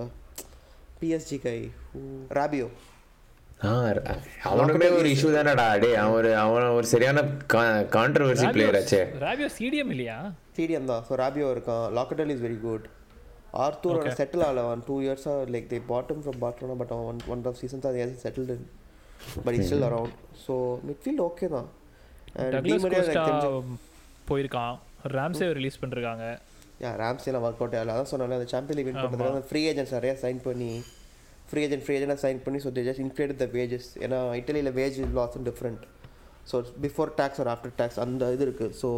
பிஎஸ்ஜி 1.02 1.38
கை 1.46 1.58
ராபியோ 2.40 2.68
அவனுக்குமே 4.52 4.88
ஒரு 5.00 5.08
இஷ்யூ 5.14 5.30
தானடா. 5.36 5.66
டே 5.84 5.90
அவன் 6.02 6.16
ஒரு 6.20 6.30
அவன் 6.44 6.68
ஒரு 6.78 6.88
சரியான 6.92 7.20
கான்ட்ரவர்சி 7.96 8.46
பிளேயர் 8.56 8.78
ஆச்சே. 8.80 9.02
ராபியோ 9.26 9.50
சிடிஎம் 9.58 9.92
இல்லையா? 9.96 10.16
ஸ்டேடியம் 10.54 10.90
தான். 10.92 11.04
ஸோ 11.08 11.20
ராபியோ 11.24 11.48
இருக்கான். 11.56 11.86
Locatelli 11.98 12.32
is 12.36 12.44
very 12.46 12.58
good 12.64 12.86
Arthur 13.66 14.00
settle 14.20 14.46
ஆகல. 14.48 14.64
அவன் 14.68 14.82
டூ 14.88 14.96
இயர்ஸாக 15.06 15.46
லைக் 15.56 15.70
தே 15.74 15.80
பாட்டம் 15.92 16.22
ஃப்ரம் 16.24 16.40
பாட்லனா 16.44 16.78
பட் 16.82 16.94
அவன் 16.96 17.08
ஒன் 17.12 17.22
ஒன் 17.36 17.44
ஆஃப் 17.52 17.60
சீசன்ஸ் 17.62 17.88
அது 17.90 18.02
ஏன் 18.06 18.16
settled 18.24 18.56
but 19.46 19.58
is 19.60 19.68
still 19.70 19.88
around 19.90 20.18
so 20.46 20.56
midfield 20.90 21.24
okay 21.30 21.50
தான். 21.56 21.70
போயிருக்கான். 24.32 24.76
ராம்சே 25.16 25.48
ரிலீஸ் 25.58 25.80
பண்ணிருக்காங்க. 25.82 26.26
யா 26.84 26.90
ராம்ஸ்லாம் 27.02 27.46
ஒர்க் 27.48 27.62
அவுட் 27.64 27.76
ஆகல. 27.80 27.94
அதான் 27.96 28.12
சொன்னால 28.12 28.38
அந்த 28.40 28.48
சாம்பியன் 28.54 28.78
லீக் 28.80 28.90
வின் 28.90 29.00
பண்ணுறதுக்கு 29.04 29.50
ஃப்ரீ 29.50 29.62
ஏஜென்ட்ஸ் 29.72 29.96
நிறைய 29.98 30.14
சைன் 30.24 30.40
பண்ணி 30.48 30.72
ஃப்ரீ 31.50 31.62
ஏஜென்ட் 31.66 31.84
ஃப்ரீ 31.86 31.96
ஏஜென்ட்டாக 31.98 32.22
சைன் 32.26 32.40
பண்ணி 32.46 32.60
so 32.66 32.70
they 32.78 32.84
just 32.88 33.04
inflate 33.06 33.34
the 33.44 33.48
wages 33.58 33.90
ஏன்னா 34.06 34.20
இட்டலியில் 34.40 34.72
wage 34.80 34.98
laws 35.20 35.38
different 35.50 35.84
so 36.52 36.58
before 36.86 37.12
tax 37.20 37.42
or 37.44 37.52
after 37.54 37.74
tax 37.82 38.00
அந்த 38.06 38.32
இது 38.36 38.46
இருக்குது 38.48 38.76
ஸோ 38.82 38.90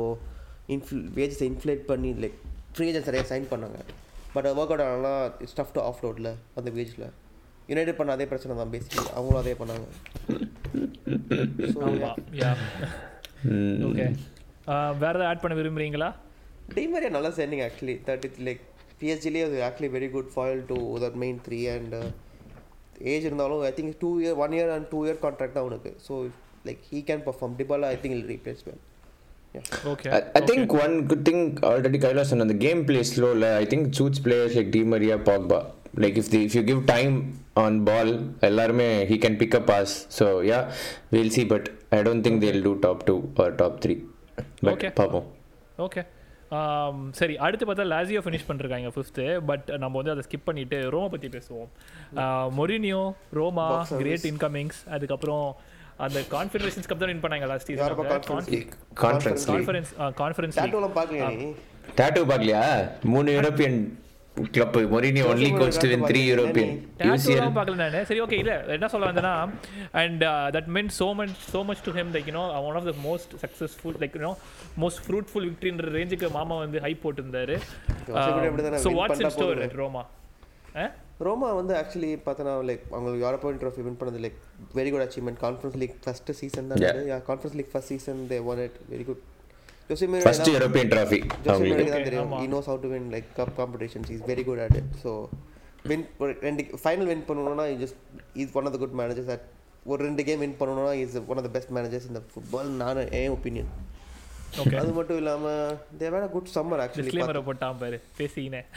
இன்ஃப்ளு 0.76 1.00
வேஜஸை 1.20 1.48
இன்ஃப்ளேட் 1.52 1.84
பண்ணி 1.92 2.12
லைக் 2.26 2.38
ஃப்ரீ 2.76 2.88
ஏஜென்ட்ஸ் 2.92 3.10
நிறைய 3.12 3.24
சைன் 3.32 3.48
பண்ணாங்க. 3.54 3.80
பட் 4.36 4.48
ஒர்க் 4.60 4.74
அவுட் 4.74 4.86
ஆனால் 4.92 5.48
ஸ்டஃப் 5.54 5.74
டு 5.78 5.82
ஆஃப் 5.90 6.02
லோடில் 6.06 6.32
அந்த 6.60 6.70
வேஜில் 6.78 7.08
யுனைடெட் 7.72 7.98
பண்ண 8.00 8.14
அதே 8.18 8.26
பிரச்சனை 8.32 8.56
தான் 8.62 8.72
பேசிக்கலி 8.76 9.06
அவங்களும் 9.18 9.42
அதே 9.44 9.54
பண்ணாங்க. 9.60 9.86
ஸோ 11.74 11.80
ஓகே 13.90 14.08
வேற 15.04 15.14
ஏதாவது 15.14 15.30
ஆட் 15.32 15.44
பண்ண 15.46 15.56
விரும்புறீங்களா 15.62 16.12
Di 16.76 16.84
Maria 16.92 17.10
நல்ல 17.16 17.30
sending 17.40 17.62
actually 17.66 17.96
that 18.08 18.22
it 18.28 18.36
like 18.48 18.62
PSG 19.00 19.32
was 19.46 19.56
actually 19.68 19.90
very 19.96 20.08
good 20.14 20.28
foil 20.36 20.60
to 20.70 20.78
the 21.04 21.10
main 21.24 21.38
three 21.48 21.66
and 21.76 21.92
uh, 22.02 22.06
age 23.12 23.26
இருந்தாலும் 23.28 23.62
I 23.70 23.72
think 23.78 23.94
two 24.04 24.10
year 24.24 24.40
one 24.44 24.54
year 24.58 24.72
and 24.76 24.88
two 24.94 25.00
year 25.06 25.20
contract 25.26 25.56
தான் 25.56 25.64
அவனுக்கு 25.66 25.92
so 26.08 26.16
like 26.68 26.82
he 26.92 27.00
can 27.10 27.24
perform 27.28 27.56
Dybala 27.62 27.88
I 27.96 27.98
think 28.04 28.16
he'll 28.18 28.28
replace 28.34 28.62
well 28.68 28.82
okay 29.92 30.08
I, 30.18 30.22
I 30.38 30.42
think 30.50 30.72
one 30.84 30.94
good 31.10 31.24
thing 31.28 31.42
already 31.70 32.00
Kailas 32.06 32.30
on 32.36 32.48
the 32.52 32.60
game 32.66 32.80
play 32.90 33.02
slow. 33.12 33.32
like, 33.42 33.58
I 33.64 33.66
think 33.72 33.82
it 33.90 33.96
suits 34.00 34.20
players 34.28 34.54
like 34.60 34.70
Di 34.76 34.82
Maria, 34.94 35.18
Pogba. 35.28 35.60
Like 36.04 36.16
if 36.22 36.28
they 36.34 36.42
if 36.48 36.54
you 36.58 36.64
give 36.70 36.80
time 36.94 37.16
on 37.64 37.74
ball, 37.90 38.10
எல்லாருமே 38.48 38.88
he 39.12 39.18
can 39.26 39.36
pick 39.42 39.54
up 39.60 39.66
pass. 39.72 39.92
So 40.18 40.28
yeah, 40.52 40.64
we'll 41.14 41.32
see. 41.36 41.46
But 41.54 41.66
I 41.98 42.02
don't 42.08 42.24
think 42.28 42.40
they'll 42.44 42.66
do 42.70 42.74
top 42.88 43.02
two 43.10 43.20
or 43.44 43.50
top 43.62 43.76
three. 43.84 44.00
Okay. 44.74 44.90
பார்ப்போம் 45.00 45.26
okay 45.86 46.02
சரி 47.20 47.36
அடுத்து 47.38 47.66
பார்த்தா 47.66 47.86
Lazio 47.92 48.22
finish 48.24 48.48
பண்ணிருக்காங்க 48.48 48.90
fifth 48.96 49.24
but 49.46 49.68
நம்ம 49.78 49.94
வந்து 50.00 50.12
அதை 50.12 50.24
skip 50.28 50.46
பண்ணிட்டு 50.46 50.78
ரோமா 50.96 51.10
பற்றி 51.14 51.30
பேசுவோம். 51.30 51.70
மொரினியோ 52.58 53.02
ரோமா. 53.34 53.66
கிரேட் 54.02 54.28
இன்கமிங்ஸ் 54.32 54.82
அதுக்கப்புறம் 54.96 55.46
அந்த 55.98 56.20
கான்ஃபெடரேஷன்ஸ் 56.32 56.90
கப் 56.90 57.02
தான் 57.02 57.12
வின் 57.12 57.24
பண்ணாங்க 57.26 57.48
last 57.52 57.70
season 57.70 57.98
conference 59.04 59.46
conference 59.48 59.92
conference 60.22 60.58
tattoo 62.00 62.22
பார்க்கலையா 62.32 62.64
மூணு 63.14 63.32
European 63.38 63.80
club 64.54 64.74
Mourinho 64.92 65.26
only 65.32 65.52
coach 65.52 65.78
to 65.78 65.88
win 65.92 66.02
three 66.10 66.24
European. 66.34 66.70
UCL 67.10 67.26
டேட்டூலாம் 67.26 67.58
பார்க்கல 67.58 67.76
நான். 67.82 68.06
சரி 68.10 68.22
ஓகே 68.26 68.38
இல்ல. 68.44 68.54
என்ன 68.76 68.88
சொல்ல 68.94 69.10
வந்தேன்னா 69.10 69.34
and 70.02 70.24
that 70.56 70.70
mean 70.76 70.90
so 71.00 71.08
much 71.20 71.36
so 71.54 71.60
much 71.70 71.84
to 71.88 71.92
him 71.98 72.12
like 72.16 72.28
you know 72.32 72.44
one 72.70 72.78
of 72.80 72.88
the 72.90 72.94
most 73.08 73.34
successful 73.44 73.98
like 74.04 74.16
you know 74.20 74.32
most 74.84 75.02
fruitful 75.06 75.46
விக்டரின்ற 75.50 75.92
ரேஞ்சுக்கு 75.98 76.30
மாமா 76.38 76.58
வந்து 76.64 76.80
ஹை 76.86 76.94
போட்டிருந்தாரு. 77.04 77.58
Win 78.48 78.98
what's 79.00 79.24
in 79.26 79.34
store. 79.38 79.62
Roma 79.84 80.04
Roma 81.26 81.50
வந்து 81.60 81.74
ஆக்சுவலி 81.82 82.12
பார்த்தனா 82.28 82.54
லைக் 82.70 82.86
அவங்களுக்கு 82.96 83.24
European 83.26 83.60
trophy 83.64 83.84
win 83.88 84.00
பண்ணது 84.00 84.22
like 84.26 84.40
very 84.80 84.90
good 84.94 85.04
achievement 85.06 85.40
conference 85.46 85.78
league 85.82 85.94
first 86.06 86.32
season 86.40 86.68
தான். 86.72 86.82
Yeah 87.12 87.20
conference 87.30 87.58
league 87.60 87.72
first 87.74 87.92
season 87.94 88.22
they 88.32 88.40
won 88.52 88.62
it 88.66 88.80
very 88.94 89.06
good 89.10 89.22
José 89.90 90.06
first 90.28 90.48
European 90.56 90.88
trophy 90.94 91.20
José 91.46 91.50
அவங்களுக்கு 91.54 91.94
தான் 91.96 92.08
தெரியும். 92.10 92.36
He 92.42 92.48
knows 92.52 92.68
how 92.72 92.78
to 92.84 92.90
win 92.94 93.06
like 93.16 93.28
cup 93.40 93.52
competitions. 93.62 94.06
He's 94.14 94.24
very 94.32 94.44
good 94.50 94.60
at 94.66 94.76
it. 94.82 94.88
So 95.06 95.12
win 95.90 96.04
ரெண்டு 96.48 96.64
final 96.84 97.08
win 97.12 97.24
பண்ணணும்னா 97.30 97.64
just 97.82 97.98
is 98.42 98.54
one 98.60 98.68
of 98.68 98.74
the 98.76 98.80
good 98.84 98.94
managers 99.00 99.32
at 99.36 99.44
ஒரு 99.92 100.00
ரெண்டு 100.08 100.22
game 100.28 100.40
win 100.44 100.56
பண்ணணும்னா 100.60 100.94
is 101.02 101.16
one 101.32 101.40
of 101.40 101.46
the 101.48 101.50
best 101.56 101.72
managers 101.78 102.08
இந்த 102.10 102.22
football 102.34 102.70
நான் 102.82 103.00
என் 103.22 103.34
opinion 103.36 103.72
okay 104.62 104.78
அது 104.82 104.92
மட்டும் 105.00 105.20
இல்லாம 105.22 105.52
they 106.02 106.10
were 106.14 106.28
good 106.36 106.52
summer 106.56 106.82
actually 106.84 107.06
டிஸ்க்ளைமரை 107.08 107.42
போட்டான் 107.50 107.80
பாரு 107.82 107.98
பேசிக்கினேன் 108.20 108.68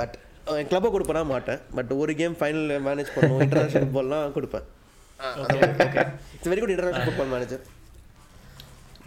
பட் 0.00 0.14
கிளப்பை 0.70 0.88
கொடுப்பேனா 0.94 1.22
மாட்டேன். 1.34 1.60
பட் 1.78 1.92
ஒரு 2.02 2.14
கேம் 2.20 2.36
ஃபைனல் 2.40 2.68
மேனேஜ் 2.88 3.14
பண்ணுவோம் 3.16 3.42
இன்டர்நேஷனல் 3.46 3.86
ஃபுட்பால்லாம் 3.86 4.34
கொடுப்பேன். 4.36 4.66
It's 6.36 6.50
very 6.52 6.60
good 6.64 6.74
international 6.74 7.08
football 7.08 7.32
manager 7.34 7.62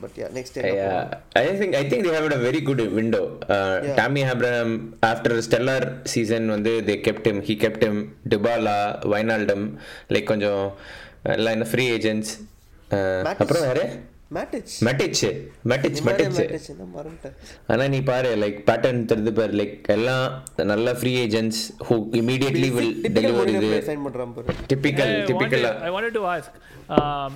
but 0.02 0.18
yeah 0.22 0.28
next 0.38 0.58
Yeah, 0.80 1.00
I 1.42 1.54
think 1.60 1.72
I 1.82 1.84
think 1.90 2.02
they 2.06 2.14
have 2.18 2.28
a 2.38 2.42
very 2.48 2.62
good 2.70 2.82
window. 3.00 3.24
Uh, 3.56 3.76
Yeah. 3.86 3.96
Tammy 4.00 4.24
Abraham 4.34 4.72
after 5.12 5.32
a 5.40 5.44
stellar 5.48 5.82
season 6.14 6.44
வந்து 6.56 6.74
they 6.90 6.98
kept 7.08 7.26
him, 7.30 7.38
he 7.50 7.56
kept 7.66 7.82
him. 7.88 7.98
Dybala, 8.32 8.78
Wijnaldum, 9.14 9.64
like 10.16 10.28
கொஞ்சம் 10.32 10.64
எல்லாம் 11.36 11.56
என்ன 11.58 11.68
free 11.72 11.86
agents. 11.98 12.34
அப்புறம் 13.42 13.66
வேற 13.70 13.80
மேட்டிச் 14.32 14.72
மெட்டிச் 14.86 15.22
மெட்டிச் 15.72 16.00
மெட்டிச் 16.08 16.38
மேட்டிச் 16.38 16.66
என்ன 16.72 16.86
மறந்துட்டேன் 16.96 17.36
ஆனா 17.74 17.84
நீ 17.94 18.00
பாரு 18.10 18.30
லைக் 18.42 18.58
பேட்டர்ன் 18.70 19.00
தெரிஞ்சு 19.12 19.32
பாரு 19.38 19.54
லைக் 19.60 19.76
எல்லாம் 19.96 20.26
நல்ல 20.72 20.94
free 21.00 21.12
agents 21.22 21.62
who 21.88 21.96
immediately 22.22 22.70
will 22.78 22.92
deliver 23.18 23.52
இது. 23.54 23.70
சைன் 23.88 24.04
பண்றான் 24.08 24.34
பாரு. 24.38 24.56
Typical 24.72 25.13
typical 25.30 25.68
I 25.88 25.92
wanted 25.96 26.18
to 26.18 26.24
ask 26.34 26.58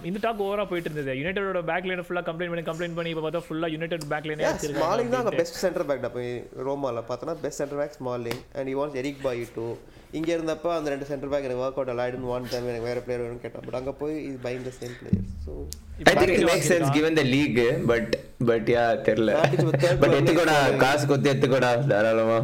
இந்த 0.10 0.18
டாக் 0.26 0.44
ஓவரா 0.46 0.66
போயிட்டு 0.72 0.90
இருந்தது. 0.90 1.16
யுனைடெடோட 1.20 1.62
பேக் 1.72 1.88
லைன் 1.90 2.04
ஃபுல்லா 2.08 2.24
கம்ப்ளைண்ட் 2.28 2.54
பண்ணி 2.54 2.66
கம்ப்ளைண்ட் 2.70 2.98
பண்ணி 3.00 3.14
இப்போ 3.14 3.24
பார்த்தா 3.26 3.44
ஃபுல்லா 3.48 3.70
யுனைடெட் 3.76 4.06
பேக் 4.14 4.28
லைனே 4.30 4.52
ஸ்மாலிங் 4.66 5.14
தான் 5.16 5.24
வச்சிருக்காங்க 5.24 5.42
பெஸ்ட் 5.42 5.62
சென்டர் 5.64 5.88
பேக் 5.92 6.06
அப்போ 6.10 6.26
ரோமால 6.70 7.04
பார்த்தோன்னா 7.10 7.38
best 7.46 7.62
centre 7.64 7.82
back 7.82 7.98
Smalling 8.00 8.42
and 8.58 8.76
wants 8.82 9.00
Eric 9.04 9.24
Bailly 9.26 9.44
too 9.58 9.66
இங்க 10.18 10.30
இருந்தப்ப 10.36 10.70
அந்த 10.78 10.90
ரெண்டு 10.94 11.08
சென்டர் 11.10 11.32
பேக் 11.32 11.46
எனக்கு 11.48 11.64
work 11.66 11.78
out 11.80 12.02
I 12.06 12.08
don't 12.14 12.30
want 12.32 12.50
time 12.54 12.70
எனக்கு 12.72 12.88
வேற 12.90 13.00
பிளேயர் 13.06 13.24
வேணும்னு 13.24 13.44
கேட்டான். 13.46 13.66
பட் 13.68 13.78
அங்க 13.80 13.92
போய் 14.02 14.16
is 14.30 14.40
buying 14.46 14.64
the 14.68 14.72
same 14.80 14.96
player 15.00 15.26
so 15.46 15.52
I 16.12 16.14
think 16.20 16.34
it 16.38 16.48
make 16.52 16.66
sense 16.72 16.90
given 16.98 17.16
the 17.22 17.26
league 17.36 17.60
but 17.92 18.14
but 18.52 18.70
yeah 18.76 18.86
தெரியல. 19.10 19.34
பட் 20.04 20.16
எத்துக்கோடா 20.20 20.58
காசு 20.86 21.06
கொத்தி 21.12 21.32
எத்துக்கோடா 21.34 21.72
தாராளமா. 21.92 22.40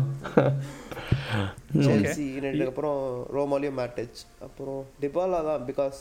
செல்சி 1.88 2.26
யுனைடெட் 2.36 2.70
அப்புறம் 2.72 3.00
ரோமாலியும் 3.38 3.78
மேட்டிச் 3.82 4.22
அப்புறம் 4.48 4.82
டிபாலா 5.04 5.40
தான் 5.50 5.66
பிகாஸ் 5.70 6.00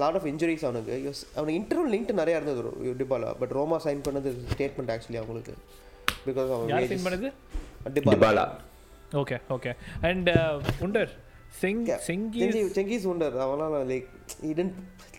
லாட் 0.00 0.16
ஆஃப் 0.18 0.26
இன்ஜுரிஸ் 0.30 0.64
அவனுக்கு. 0.68 0.96
Yes, 1.06 1.18
அவனுக்கு 1.36 1.58
இன்டர்வல் 1.60 1.92
லிங்க் 1.94 2.10
நிறைய 2.20 2.38
இருந்தது 2.40 2.94
டிபாலா. 3.02 3.30
பட் 3.42 3.54
ரோமா 3.58 3.78
சைன் 3.86 4.02
பண்ணது 4.08 4.30
ஸ்டேட்மெண்ட் 4.54 4.92
ஆக்சுவலி 4.94 5.20
அவங்களுக்கு. 5.20 5.54
பிகாஸ் 6.26 6.50
அவன் 6.56 6.90
சைன் 6.92 7.06
பண்ணது? 7.06 7.30
Dybala. 7.96 8.14
Dybala. 8.16 8.44
Okay 9.12 9.38
okay 9.50 9.72
and 10.08 10.30
Under 10.80 11.10
Singh 11.60 11.86
சிங்கி 12.06 12.40
செங்கி 12.40 12.74
செங்கிஸ் 12.74 13.06
உண்டர் 13.06 13.36
அவனால 13.44 13.84
லைக் 13.90 14.08
இடன் 14.50 14.74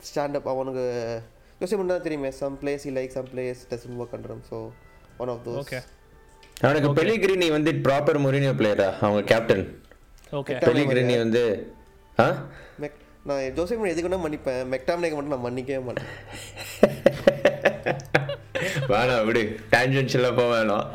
ஸ்டாண்ட் 0.09 0.37
அப் 0.39 0.53
அவனுக்கு 0.53 0.83
யோசிச்சு 1.61 1.87
தான் 1.89 2.03
தெரியுமே 2.03 2.31
some 2.39 2.61
place 2.61 2.85
E 2.85 2.91
like 2.97 3.15
some 3.15 3.29
players 3.31 3.71
doesn't 3.71 3.97
work 4.01 4.13
under 4.17 4.43
so 4.51 4.71
one 5.19 5.29
of 5.29 5.41
those 5.47 5.59
okay 5.63 5.81
அவனுக்கு 6.61 6.89
பெலிகிரினி 6.97 7.47
வந்து 7.51 7.71
ப்ராப்பர் 7.85 8.17
முரினியோ 8.23 8.51
பிளேயரா 8.59 8.87
அவங்க 9.01 9.21
கேப்டன் 9.31 9.65
ஓகே 10.31 10.55
பெலிகிரினி 10.63 11.17
வந்து 11.17 11.41
ஆ? 12.17 12.25
மெக் 12.81 12.97
நான் 13.25 13.53
ஜோசப் 13.55 13.85
எதுக்கு 13.85 14.07
வேணா 14.07 14.23
மன்னிப்பேன். 14.23 14.67
மெக்டாமினேக்கு 14.73 15.15
மட்டும் 15.17 15.33
நான் 15.35 15.45
மன்னிக்கவே 15.45 15.79
மாட்டேன். 15.85 16.09
வேணாம் 18.91 19.25
விடு. 19.27 19.41
டான்ஜென்ஷியலாக 19.73 20.33
போக 20.37 20.47
வேணாம் 20.53 20.85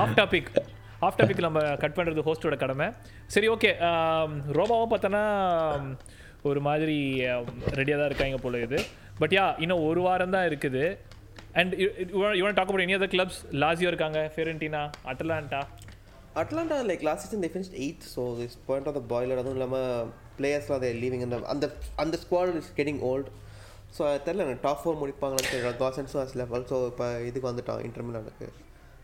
ஆஃப் 0.00 0.14
டாபிக் 0.16 0.48
ஆஃப் 1.06 1.18
டாபிக் 1.18 1.44
நம்ம 1.46 1.60
கட் 1.82 1.96
பண்ணுறது 1.98 2.24
ஹோஸ்டோட 2.28 2.56
கடமை. 2.62 2.86
சரி 3.34 3.48
ஓகே 3.54 3.70
ரோமாவும் 4.58 4.92
பார்த்தோன்னா 4.94 5.24
ஒரு 6.50 6.60
மாதிரி 6.68 6.96
ரெடியாக 7.78 7.98
தான் 8.00 8.10
இருக்காங்க 8.10 8.38
போல 8.44 8.58
இது. 8.66 8.78
பட் 9.20 9.34
யா 9.38 9.44
இன்னும் 9.64 9.84
ஒரு 9.90 10.00
வாரம் 10.06 10.34
தான் 10.36 10.48
இருக்குது. 10.50 10.84
And 11.60 11.72
you 12.38 12.42
talk 12.48 12.64
about 12.64 12.84
any 12.86 12.96
other 12.98 13.12
clubs 13.14 13.38
Lazio 13.62 13.90
இருக்காங்க 13.92 14.20
Fiorentina 14.34 14.82
Atalanta 15.12 15.60
Atalanta 16.40 16.76
like 16.88 17.04
last 17.06 17.24
season 17.24 17.42
they 17.44 17.50
finished 17.54 17.76
eighth 17.84 18.04
so 18.14 18.22
this 18.40 18.56
point 18.68 18.88
of 18.90 18.96
the 18.98 19.02
boiler 19.12 19.40
அதுவும் 19.42 19.56
இல்லாமல் 19.58 20.10
பிளேயர்ஸ்லாம் 20.38 20.82
they 20.84 20.92
லீவிங் 21.04 21.24
அந்த 21.26 21.38
அந்த 21.54 21.66
அந்த 22.02 22.18
squad 22.24 22.58
is 22.60 22.70
getting 22.78 23.00
old 23.10 23.30
so 23.96 24.02
தெரில 24.26 24.44
எனக்கு 24.46 24.64
டாப் 24.66 24.80
ஃபோர் 24.82 25.00
முடிப்பாங்களான்னு 25.02 25.52
தெரியல. 25.54 25.72
காசன்ஸும் 25.82 26.22
அஸ் 26.24 26.36
லெவல் 26.42 26.66
ஸோ 26.72 26.78
இப்போ 26.92 27.08
இதுக்கு 27.28 27.48
வந்துட்டான் 27.50 27.82
இன்டர்மிலானுக்கு 27.88 28.48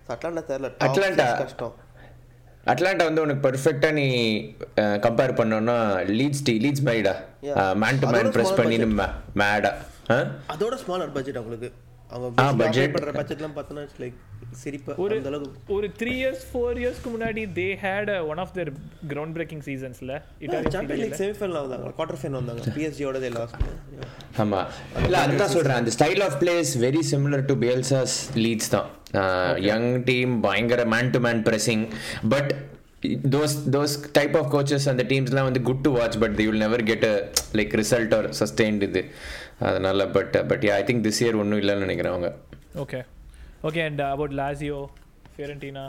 ஸோ 0.06 0.10
அட்லாண்டா 0.16 0.44
தெரில 0.52 0.70
அட்லாண்டா. 0.86 1.28
கஷ்டம். 1.42 1.74
அட்லாண்டா 2.72 3.04
வந்து 3.08 3.22
உனக்கு 3.24 3.42
பெர்ஃபெக்டா 3.46 3.88
நீ 3.98 4.06
கம்பேர் 5.06 5.32
பண்ணோம்னா 5.40 5.76
லீட்ஸ் 6.18 6.44
டி 6.46 6.54
லீட்ஸ் 6.64 6.84
மைடா. 6.88 7.14
மேன் 7.82 7.98
டு 8.02 8.08
மேன் 8.14 8.30
ப்ரெஸ் 8.36 8.56
பண்ணி 8.60 8.76
மேடா 9.42 9.72
அதோட 10.52 10.74
ஸ்மாலர் 10.84 11.12
பட்ஜெட் 11.16 11.38
அவங்களுக்கு. 11.40 11.68
ஒரு 15.68 15.86
த்ரீ 16.00 16.12
இயர்ஸ் 16.14 16.44
ஃபோர் 16.50 16.78
இயர்ஸ்க்கு 16.82 17.08
முன்னாடி 17.14 17.42
they 17.56 17.66
had 17.82 18.10
one 18.28 18.38
of 18.38 18.52
their 18.56 18.70
groundbreaking 19.32 19.60
சீசன்ஸில் 19.60 20.12
champion 20.70 21.00
league 21.00 21.16
semifinal 21.22 21.58
வந்தாங்க 21.60 21.90
குவார்டர் 21.96 22.20
ஃபைனல் 22.22 22.38
வந்தாங்க 22.40 22.74
பிஎஸ்ஜியோட 22.76 23.18
தே 23.18 23.30
லாஸ்ட் 23.38 23.56
ஆமா. 24.38 24.60
இல்ல 25.04 25.16
அதுதான் 25.18 25.48
சொல்றேன். 25.48 25.76
அந்த 25.76 25.90
style 25.96 26.22
of 26.22 26.36
plays 26.42 26.70
very 26.84 27.02
similar 27.10 27.44
to 27.44 27.54
Bielsa's 27.54 28.14
Leeds 28.44 28.70
தான். 28.70 28.88
யங் 29.66 29.90
டீம் 30.02 30.32
பயங்கர 30.40 30.84
man 30.84 31.10
to 31.10 31.20
man 31.20 31.42
pressing 31.44 31.84
but 32.28 32.50
those 33.34 33.54
those 33.74 33.94
type 34.18 34.34
of 34.40 34.48
coaches 34.54 34.86
அந்த 34.92 35.04
டீம்ஸ்லாம் 35.12 35.48
வந்து 35.48 35.62
good 35.68 35.82
to 35.86 35.90
watch 35.98 36.18
but 36.22 36.36
they 36.40 36.44
will 36.48 36.62
never 36.64 36.84
get 36.90 37.06
a 37.12 37.14
like 37.58 37.74
result 37.82 38.14
or 38.18 38.28
sustained 38.40 38.84
இது. 38.88 39.02
அதனால 39.68 40.06
but 40.16 40.36
but 40.50 40.64
I 40.78 40.82
think 40.90 41.02
this 41.06 41.20
year 41.24 41.38
ஒன்றும் 41.42 41.60
இல்லைன்னு 41.62 41.84
நினைக்கிறேன் 41.86 42.14
அவங்க. 42.14 42.30
Okay 42.84 43.00
okay 43.68 43.82
and 43.88 44.02
about 44.12 44.36
Lazio 44.42 44.78
Fiorentina 45.36 45.84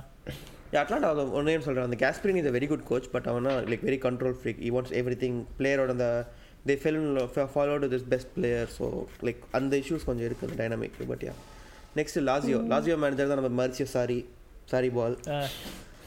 Atalanta 0.81 1.09
அவங்க 1.11 1.37
ஒன்றே 1.39 1.53
சொல்கிறேன் 1.65 1.87
அந்த 1.87 1.97
Gasperini 2.03 2.37
is 2.39 2.47
very 2.55 2.67
good 2.71 2.85
coach 2.89 3.07
but 3.13 3.27
அவனா 3.31 3.51
like 3.71 3.85
very 3.89 3.99
control 4.05 4.35
freak 4.39 4.61
he 4.67 4.71
wants 4.75 4.93
everything 5.23 5.37
பிளேயரோட 5.59 5.91
அந்த 5.97 6.07
they 6.69 6.75
fell 6.83 6.99
follow 7.53 7.75
to 7.83 7.89
this 7.93 8.07
best 8.13 8.31
player 8.37 8.69
so 8.77 8.85
like 9.27 9.41
அந்த 9.59 9.73
இஷ்யூஸ் 9.83 10.07
கொஞ்சம் 10.09 10.27
இருக்குது 10.29 10.47
அந்த 10.49 10.57
dynamic 10.61 10.97
but 11.11 11.23
yeah 11.27 11.33
next 11.99 12.19
Lazio 12.29 12.59
Lazio 12.73 12.97
manager 13.03 13.31
தான் 13.31 13.41
நம்ம 13.41 13.53
மர்ச்சியோ 13.61 13.87
sorry 13.97 14.19
Sarri 14.73 14.89
ball 14.97 15.15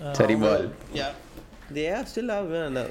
Uh, 0.00 0.14
Terrible. 0.14 0.70
yeah. 0.92 1.12
They 1.70 1.88
are 1.90 2.06
still 2.06 2.28
have 2.30 2.50
uh, 2.52 2.86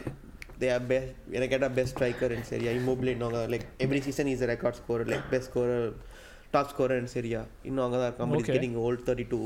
they 0.59 0.69
are 0.69 0.79
best. 0.79 1.13
They 1.27 1.47
get 1.47 1.63
a 1.63 1.69
best 1.69 1.95
striker 1.95 2.27
in 2.27 2.43
Serie 2.43 2.67
A. 2.67 2.71
Immobile, 2.71 3.15
no, 3.15 3.29
like 3.29 3.67
every 3.79 4.01
season 4.01 4.27
he's 4.27 4.41
a 4.41 4.47
record 4.47 4.75
scorer, 4.75 5.05
like 5.05 5.29
best 5.31 5.45
scorer. 5.45 5.93
Top 6.57 6.71
scorer 6.73 7.01
in 7.03 7.13
சரியா 7.17 7.41
இன்னும் 7.69 7.85
அங்கே 7.87 7.99
தான் 8.01 8.09
இருக்கான் 8.09 8.35
Okay. 8.39 8.53
Getting 8.55 8.77
old 8.87 9.03
thirty 9.07 9.27
two 9.33 9.39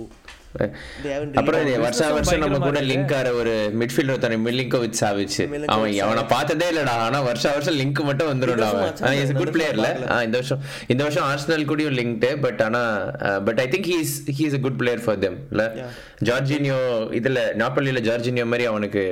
அப்புறம் 1.39 1.61
வருஷா 1.83 2.07
வருஷம் 2.15 2.41
நம்ம 2.43 2.57
கூட. 2.63 2.79
லிங்க் 2.89 3.13
ஆற 3.17 3.27
ஒரு 3.41 3.51
மிட்ஃபீல்டர் 3.81 4.13
ஒருத்தனை 4.15 4.37
மில்லிங்கோவிச் 4.45 4.97
சாவிச் 5.01 5.37
மிலிங்கோவிச் 5.53 5.71
அவன் 5.75 5.93
அவனை 6.05 6.23
பார்த்ததே 6.33 6.67
இல்லடா. 6.71 6.95
ஆனா 7.05 7.19
வருஷா 7.27 7.49
வருஷம் 7.55 7.77
லிங்க் 7.81 8.01
மட்டும் 8.09 8.29
வந்துடும்டா 8.31 8.67
இந்த 8.69 8.81
அவன் 9.03 9.15
இஸ் 9.19 9.23
இந்த 9.25 9.35
குட் 9.39 9.43
வருஷம் 9.43 9.55
பிளேயர்ல. 9.57 9.89
இந்த 10.27 10.35
வருஷம் 10.39 10.61
இந்த 10.93 11.01
வருஷம் 11.05 11.27
ஆர்சனல் 11.29 11.65
கூடயும் 11.71 11.95
லிங்க்டு 11.99 12.31
பட் 12.45 12.61
ஆனா 12.67 12.81
but 13.47 13.61
I 13.65 13.67
think 13.75 13.89
he's 13.93 14.13
he 14.39 14.45
is 14.49 14.57
a 14.59 14.63
good 14.65 14.79
player 14.81 15.03
for 15.05 15.21
them 15.25 15.37
இல்ல. 15.53 15.65
ஜார்ஜினியோ 16.29 16.79
இதுல 17.21 17.43
நாப்பள்ளியில 17.63 18.01
ஜார்ஜினியோ 18.09 18.47
மாதிரி 18.53 18.67
அவனுக்கு 18.73 19.05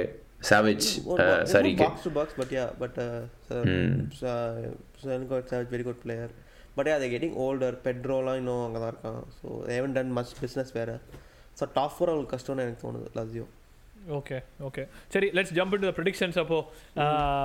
Savic 0.52 0.90
sorry 1.54 1.72
box 1.84 2.06
to 2.08 2.14
box 2.20 2.38
but 2.42 2.54
yeah 2.58 2.66
but 2.84 3.00
very 5.74 5.84
good 5.88 6.04
player 6.06 6.32
but 6.80 6.92
அதை 6.98 7.08
கெட்டிங் 7.14 7.38
ஓல்டர் 7.46 7.78
பெட்ரோலாம் 7.88 8.40
இன்னும் 8.42 8.66
அங்கே 8.68 8.82
தான் 8.84 8.94
இருக்கான் 8.94 9.22
so 9.40 9.48
haven't 9.74 9.96
done 10.00 10.14
much 10.20 10.36
business 10.44 10.74
வேறு. 10.80 10.98
ஸோ 11.60 11.66
டாப் 11.78 11.96
ஃபோர் 11.96 12.12
அவங்களுக்கு 12.12 12.36
கஷ்டம்னு 12.36 12.66
எனக்கு 12.68 12.84
தோணுது 12.86 13.10
லவ்யூ 13.20 13.46
ஓகே 14.18 14.38
ஓகே 14.68 14.84
சரி 15.14 15.28
let's 15.38 15.54
jump 15.58 15.74
to 15.82 15.88
the 15.90 15.94
predictions 15.98 16.38
அப்போ. 16.44 16.58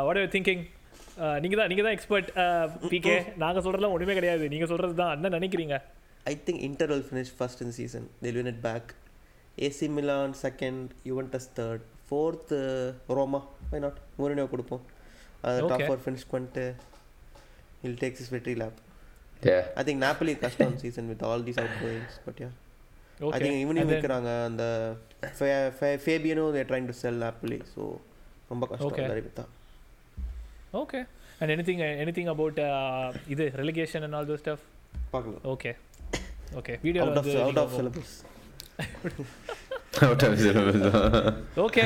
வாட் 0.06 0.18
ஆர் 0.20 0.32
திங்கிங் 0.34 0.62
நீங்கள் 1.42 1.58
தான் 1.60 1.68
நீங்கள் 1.70 1.86
தான் 1.86 1.96
எக்ஸ்பர்ட் 1.96 2.28
பிகே 2.92 3.14
நாங்கள் 3.42 3.64
சொல்கிறதுலாம் 3.64 3.94
ஒன்றுமே 3.96 4.14
கிடையாது. 4.18 4.44
நீங்கள் 4.52 4.70
சொல்கிறது 4.70 4.94
தான். 5.00 5.12
என்ன 5.16 5.30
நினைக்கிறீங்க? 5.36 5.76
I 6.30 6.34
think 6.46 6.62
Inter 6.68 6.90
will 6.92 7.04
finish 7.08 7.32
first 7.38 7.62
in 7.64 7.74
season 7.78 8.06
till 8.22 8.38
win 8.40 8.50
it 8.52 8.62
back 8.68 8.88
AC 9.66 9.88
Milan 9.96 10.34
second 10.44 10.88
Juventus 11.10 11.48
third 11.58 11.84
fourth 12.08 12.54
Roma 13.18 13.40
why 13.72 13.80
not 13.86 14.00
Mourinho 14.20 14.46
கொடுப்போம். 14.54 14.82
அது 15.48 15.68
டாப். 15.72 15.86
ஃபோர் 15.88 16.02
ஃபினிஷ் 16.06 16.26
பண்ணிட்டு 16.32 16.64
இல் 17.88 17.98
டேக்ஸ் 18.02 18.22
இஸ் 18.24 18.32
வெற்றி 18.36 18.56
lab 18.62 18.80
Yeah. 19.44 19.62
I 19.74 19.84
think 19.86 20.02
Napoli 20.04 20.34
கஷ்டம் 20.42 20.76
season 20.82 21.08
with 21.10 21.24
all 21.28 21.42
these 21.46 21.58
outgoings 21.80 22.16
but 22.26 22.38
yeah 22.42 22.48
I 22.50 23.26
okay 23.28 23.40
think 23.42 23.62
இவனையும் 23.64 23.90
விற்கிறாங்க 23.90 24.30
அந்த 24.48 24.64
ஃபேபியனும் 26.00 26.52
they 26.56 26.62
trying 26.70 26.88
to 26.90 26.96
sell 27.00 27.20
Napoli 27.24 27.58
so 27.74 27.82
ரொம்ப 28.50 28.64
கஷ்டம் 28.70 28.90
Okay. 28.90 29.04
அந்த 29.06 29.16
வித்தா 29.20 29.44
okay 30.74 31.00
and 31.40 31.52
anything 31.54 31.82
anything 32.02 32.30
about 32.34 32.60
இது 33.34 33.44
relegation 33.60 34.04
and 34.06 34.16
all 34.18 34.30
those 34.30 34.38
stuff 34.42 34.64
பார்க்கலாம். 35.12 35.42
Okay 35.54 35.72
okay 36.60 36.74
video 36.84 37.02
out 37.04 37.20
of 37.20 37.28
syllabus 37.28 37.50
Out 37.50 37.60
of 37.64 37.74
syllabus. 37.78 38.12
Okay 41.64 41.82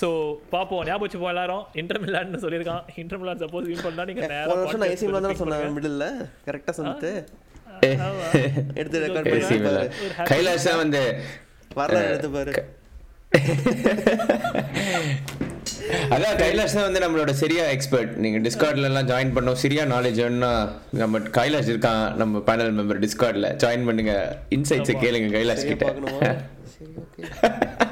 so 0.00 0.08
பார்ப்போம் 0.50 0.84
ஞாபகம் 0.86 1.02
வச்சுப்போம் 1.06 1.32
எல்லாரும். 1.32 1.64
இன்டர் 1.74 2.00
மிலான்னு 2.04 2.40
சொல்லியிருக்கான். 2.44 2.82
இன்டர் 2.96 3.18
மிலான் 3.18 3.38
சப்போஸ் 3.38 3.66
வின் 3.70 3.80
பண்ணா 3.82 4.04
நீங்க 4.04 4.26
நேரா 4.26 4.46
போன 4.46 4.58
வருஷம் 4.60 4.80
நான் 4.80 4.88
ஏசி 4.88 5.06
மிலான் 5.14 5.34
சொன்னேன். 5.34 5.74
பண்ணுங்க. 5.74 5.88
மிடில் 5.88 6.50
கரெக்டாக 6.50 6.70
சொன்னது. 6.70 7.10
எடுத்து 8.74 9.00
ரெக்கார்ட் 9.06 9.30
happy- 9.32 10.30
கைலாஷ் 10.30 10.66
தான் 10.68 10.76
வந்து 10.76 11.02
வரலாறு 11.74 12.08
எடுத்து 12.08 12.30
பாரு. 12.36 12.52
அதான் 16.14 16.38
கைலாஷ் 16.42 16.74
தான் 16.76 16.86
வந்து 16.90 17.02
நம்மளோட 17.04 17.30
சரியா 17.30 17.64
எக்ஸ்பர்ட் 17.64 18.12
நீங்க 18.24 18.38
டிஸ்கார்ட்ல 18.48 18.88
எல்லாம் 18.90 19.08
ஜாயின் 19.08 19.34
பண்ணோம். 19.36 19.60
சரியா 19.64 19.84
நாலேஜ் 19.84 20.20
வேணும்னா 20.22 20.52
நம்ம 20.90 21.18
கைலாஷ் 21.18 21.70
இருக்கான். 21.74 22.14
நம்ம 22.14 22.38
பேனல் 22.46 22.76
மெம்பர் 22.80 23.02
டிஸ்கார்ட்ல 23.06 23.48
ஜாயின் 23.64 23.88
பண்ணுங்க. 23.90 24.14
இன்சைட்ஸ் 24.50 25.00
கேளுங்க 25.04 25.30
கைலாஷ் 25.38 25.66
கிட்ட. 25.66 25.84
பார்க்கணுமா 26.76 26.94
சரி 26.94 26.94
ஓகே 27.02 27.85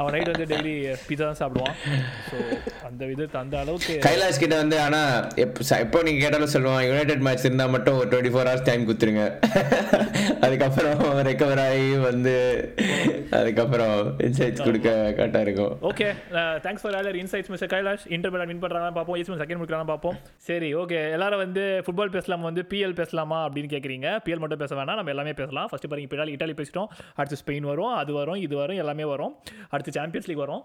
அவன் 0.00 0.12
நைட் 0.16 0.32
வந்து 0.32 0.48
டெய்லி 0.52 0.74
பீஸா 1.08 1.24
தான் 1.30 1.40
சாப்பிடுவான். 1.42 1.74
ஸோ 2.30 2.36
அந்த 2.88 3.10
இது 3.14 3.24
அந்த 3.44 3.56
அளவுக்கு 3.62 3.94
கைலாஷ் 4.08 4.42
கிட்ட 4.42 4.56
வந்து 4.62 4.78
ஆனா 4.86 5.00
எப்ப 5.44 6.02
நீங்க 6.08 6.20
கேட்டாலும் 6.24 6.52
சொல்லுவான் 6.54 6.84
யுனைடெட் 6.90 7.24
மேட்ச் 7.28 7.46
இருந்தா 7.48 7.68
மட்டும் 7.76 7.98
ஒரு 8.00 8.08
டுவெண்ட்டி 8.12 8.32
ஃபோர் 8.34 8.48
ஹவர்ஸ் 8.50 8.66
டைம் 8.70 8.86
கொடுத்துருங்க. 8.88 9.24
அதுக்கப்புறம் 10.46 11.02
ரெக்கவர் 11.28 11.62
ஆகி 11.66 11.86
வந்து 12.08 12.34
அதுக்கப்புறம் 13.38 13.96
இன்சைட்ஸ் 14.26 14.64
கொடுக்க 14.66 14.88
கரெக்டா 15.16 15.40
இருக்கும். 15.46 15.72
Okay 15.90 16.08
thanks 16.64 16.84
for 16.84 16.96
all your 16.98 17.16
insights 17.22 17.50
mister 17.52 17.70
Kailash 17.74 18.04
Inter 18.16 18.32
Milan 18.34 18.50
win 18.52 18.62
பண்ணுறாங்க 18.64 18.90
பார்ப்போம். 18.98 19.16
ஏசி 19.20 19.38
செகண்ட் 19.42 19.60
முடிக்கிறாங்க 19.60 19.88
பார்ப்போம். 19.92 20.16
சரி 20.48 20.68
ஓகே 20.82 21.00
எல்லாரும் 21.16 21.42
வந்து 21.44 21.64
ஃபுட்பால் 21.86 22.14
பேசலாமா 22.16 22.46
வந்து 22.50 22.64
பிஎல் 22.72 22.96
பேசலாமா 23.00 23.38
அப்படின்னு 23.46 23.70
கேட்குறீங்க 23.74 24.08
பிஎல் 24.26 24.42
மட்டும் 24.42 24.62
பேச 24.62 24.72
வேணாம் 24.80 24.98
நம்ம 25.00 25.12
எல்லாமே 25.14 25.34
பேசலாம். 25.40 25.68
ஃபர்ஸ்ட் 25.72 25.88
பாருங்க 25.90 26.08
இப்போ 26.08 26.30
இட்டாலி 26.36 26.56
பேசிட்டோம். 26.60 26.88
அடுத்து 27.18 27.40
ஸ்பெயின் 27.42 27.68
வரும் 27.72 27.94
அது 28.00 28.12
வரும் 28.20 28.40
இது 28.46 28.56
வரும் 28.62 28.80
எல்லாமே 28.84 29.06
வரும். 29.14 29.34
அடுத்து 29.74 29.85
சாம்பியன்ஸ் 29.92 30.28
லீக் 30.28 30.38
வரும். 30.38 30.64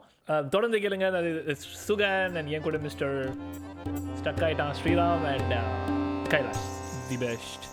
தொடர்ந்து 0.49 0.79
கேளுங்க. 0.79 1.05
அது 1.07 1.57
சுகன் 1.87 2.37
அண்ட் 2.37 2.47
என் 2.47 2.61
கூட 2.61 2.77
மிஸ்டர் 2.77 3.29
ஸ்டக் 4.21 4.43
ஆயிட்டான். 4.47 4.73
Sriram 4.83 5.25
and 5.33 5.53
Kailash. 6.33 6.63
The 7.09 7.17
best 7.25 7.63